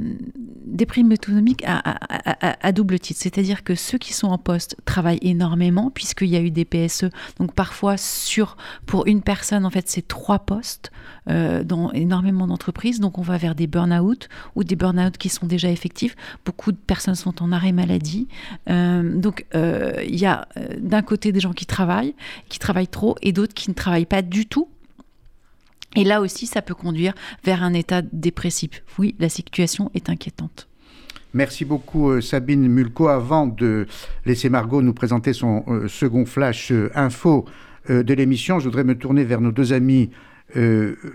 [0.66, 5.92] des primes autonomiques à, double titre, c'est-à-dire que ceux qui sont en poste travaillent énormément
[5.92, 7.04] puisqu'il y a eu des PSE.
[7.38, 10.90] Donc parfois sur pour une personne en fait c'est trois postes
[11.30, 12.98] euh, dans énormément d'entreprises.
[12.98, 16.16] Donc on va vers des burn-out ou des burn-out qui sont déjà effectifs.
[16.44, 18.26] Beaucoup de personnes sont en arrêt maladie.
[18.68, 20.48] Euh, donc il y a
[20.78, 22.16] d'un côté des gens qui travaillent,
[22.48, 24.68] qui travaillent trop, et d'autres qui ne travaillent pas du tout
[25.96, 27.14] et là aussi, ça peut conduire
[27.44, 28.82] vers un état dépressif.
[28.98, 30.68] Oui, la situation est inquiétante.
[31.34, 33.08] Merci beaucoup euh, Sabine Mulco.
[33.08, 33.86] Avant de
[34.24, 37.44] laisser Margot nous présenter son euh, second flash euh, info
[37.86, 40.08] de l'émission, je voudrais me tourner vers nos deux amis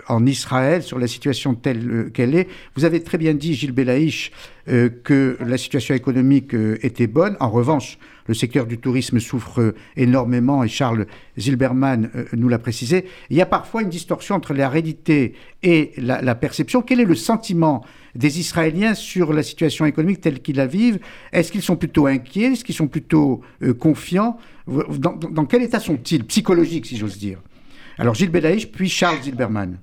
[0.07, 2.47] en Israël sur la situation telle qu'elle est.
[2.75, 4.31] Vous avez très bien dit, Gilles Belaïch,
[4.65, 7.37] que la situation économique était bonne.
[7.39, 7.97] En revanche,
[8.29, 11.07] le secteur du tourisme souffre énormément et Charles
[11.39, 13.05] Zilberman euh, nous l'a précisé.
[13.31, 15.33] Il y a parfois une distorsion entre la réalité
[15.63, 16.83] et la, perception.
[16.83, 17.83] Quel est le sentiment
[18.13, 20.99] des Israéliens sur la situation économique telle qu'ils la vivent?
[21.33, 22.51] Est-ce qu'ils sont plutôt inquiets?
[22.51, 24.37] Est-ce qu'ils sont plutôt euh, confiants?
[24.67, 27.41] Dans, quel état sont-ils Psychologique, si j'ose dire?
[27.99, 29.77] Alors Gilles Belaïch, puis Charles Zilberman.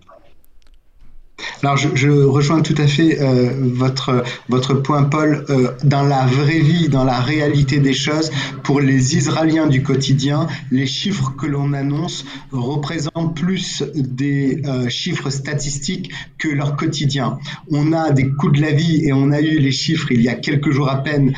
[1.63, 5.45] Alors je, rejoins tout à fait euh, votre votre point, Paul.
[5.49, 8.31] Euh, dans la vraie vie, dans la réalité des choses,
[8.63, 15.31] pour les Israéliens du quotidien, les chiffres que l'on annonce représentent plus des euh, chiffres
[15.31, 17.39] statistiques que leur quotidien.
[17.71, 20.29] On a des coûts de la vie et on a eu les chiffres il y
[20.29, 21.33] a quelques jours à peine.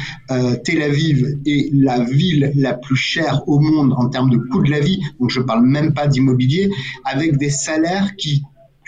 [0.64, 4.70] Tel Aviv est la ville la plus chère au monde en termes de coût de
[4.70, 5.00] la vie.
[5.20, 6.70] Donc je parle même pas d'immobilier,
[7.04, 8.42] avec des salaires qui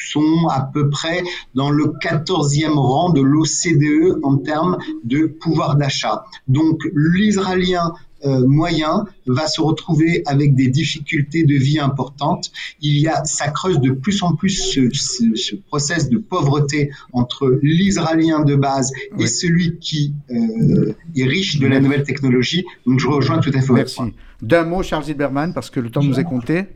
[0.08, 1.22] sont à peu près
[1.54, 6.24] dans le 14e rang de l'OCDE en termes de pouvoir d'achat.
[6.48, 7.92] Donc l'Israélien
[8.26, 12.52] euh, moyen va se retrouver avec des difficultés de vie importantes.
[12.82, 17.58] Il y a, ça creuse de plus en plus ce, ce, process de pauvreté entre
[17.62, 22.64] l'Israélien de base et celui qui euh, est riche de la nouvelle technologie.
[22.86, 23.72] Donc je rejoins tout à fait.
[23.72, 24.00] Merci.
[24.42, 26.66] D'un mot, Charles Zilberman, parce que le temps nous est compté.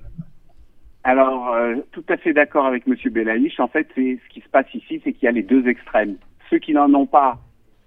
[1.05, 2.97] Alors, euh, tout à fait d'accord avec M.
[3.13, 3.61] Belaïch.
[3.61, 6.17] En fait, c'est ce qui se passe ici, c'est qu'il y a les deux extrêmes.
[6.49, 7.39] Ceux qui n'en ont pas,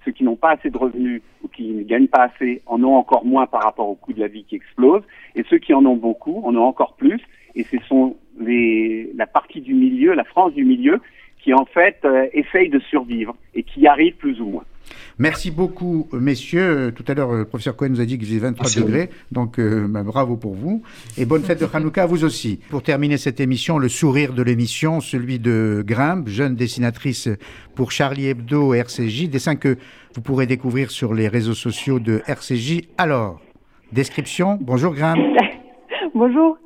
[0.05, 2.95] ceux qui n'ont pas assez de revenus ou qui ne gagnent pas assez, en ont
[2.95, 5.01] encore moins par rapport au coût de la vie qui explose.
[5.35, 7.19] Et ceux qui en ont beaucoup, en ont encore plus.
[7.55, 11.01] Et ce sont la partie du milieu, la France du milieu,
[11.39, 14.65] qui en fait euh, essaye de survivre et qui y arrive plus ou moins.
[15.19, 16.93] Merci beaucoup, messieurs.
[16.95, 19.87] Tout à l'heure, le professeur Cohen nous a dit qu'il faisait 23 degrés, donc euh,
[19.87, 20.83] bah, bravo pour vous.
[21.17, 22.59] Et bonne fête de Hanouka à vous aussi.
[22.69, 27.29] Pour terminer cette émission, le sourire de l'émission, celui de Grimpe, jeune dessinatrice
[27.73, 29.77] pour Charlie Hebdo et RCJ, dessin que
[30.13, 32.83] vous pourrez découvrir sur les réseaux sociaux de RCJ.
[32.99, 33.41] Alors,
[33.91, 34.59] description.
[34.61, 35.19] Bonjour Grimpe.
[36.13, 36.57] Bonjour.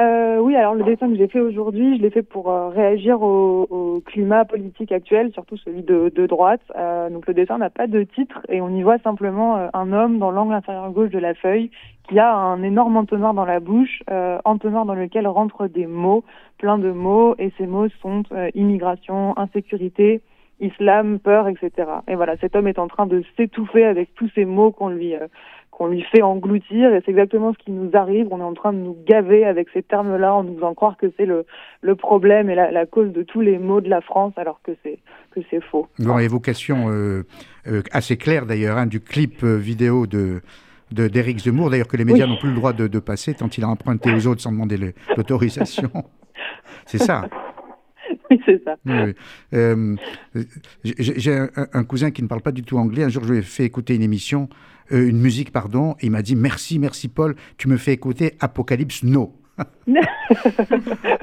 [0.00, 3.20] Euh, oui, alors le dessin que j'ai fait aujourd'hui, je l'ai fait pour euh, réagir
[3.20, 6.62] au, au, climat politique actuel, surtout celui de, de droite.
[6.74, 9.92] Euh, donc le dessin n'a pas de titre et on y voit simplement euh, un
[9.92, 11.70] homme dans l'angle inférieur gauche de la feuille
[12.08, 16.24] qui a un énorme entonnoir dans la bouche, euh, entonnoir dans lequel rentrent des mots,
[16.56, 18.22] plein de mots, et ces mots sont
[18.54, 20.22] immigration, insécurité,
[20.60, 21.70] islam, peur, etc.
[22.08, 25.14] Et voilà, cet homme est en train de s'étouffer avec tous ces mots qu'on lui
[25.80, 28.26] qu'on lui fait engloutir et c'est exactement ce qui nous arrive.
[28.30, 31.06] On est en train de nous gaver avec ces termes-là en nous faisant croire que
[31.16, 31.46] c'est le,
[31.80, 34.72] le problème et la, la, cause de tous les maux de la France alors que
[34.82, 34.98] c'est
[35.30, 35.88] que c'est faux.
[35.98, 37.22] Bon, évocation euh,
[37.66, 40.42] euh, assez claire d'ailleurs hein, du clip euh, vidéo de
[40.92, 43.62] d'Éric Zemmour, d'ailleurs que les médias n'ont plus le droit de, de, passer tant il
[43.64, 44.76] a emprunté aux autres sans demander
[45.16, 45.88] l'autorisation.
[46.84, 47.26] c'est ça.
[48.30, 48.76] Oui, c'est ça.
[49.54, 49.96] Euh,
[50.84, 53.04] J'ai un, un, cousin qui ne parle pas du tout anglais.
[53.04, 54.48] Un jour, je lui ai fait écouter une émission,
[54.92, 58.34] euh, une musique, pardon, et il m'a dit Merci, merci Paul, tu me fais écouter
[58.40, 59.34] Apocalypse No.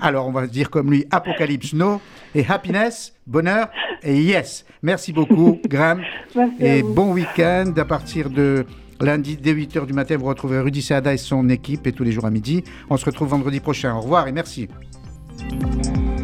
[0.01, 2.01] Alors, on va dire comme lui Apocalypse No
[2.35, 3.69] et Happiness, bonheur
[4.03, 4.65] et Yes.
[4.83, 6.01] Merci beaucoup, Graham.
[6.35, 8.65] Merci et bon week-end à partir de.
[8.99, 12.11] Lundi, dès 8h du matin, vous retrouverez Rudy Saada et son équipe, et tous les
[12.11, 12.63] jours à midi.
[12.89, 13.93] On se retrouve vendredi prochain.
[13.93, 14.67] Au revoir et merci.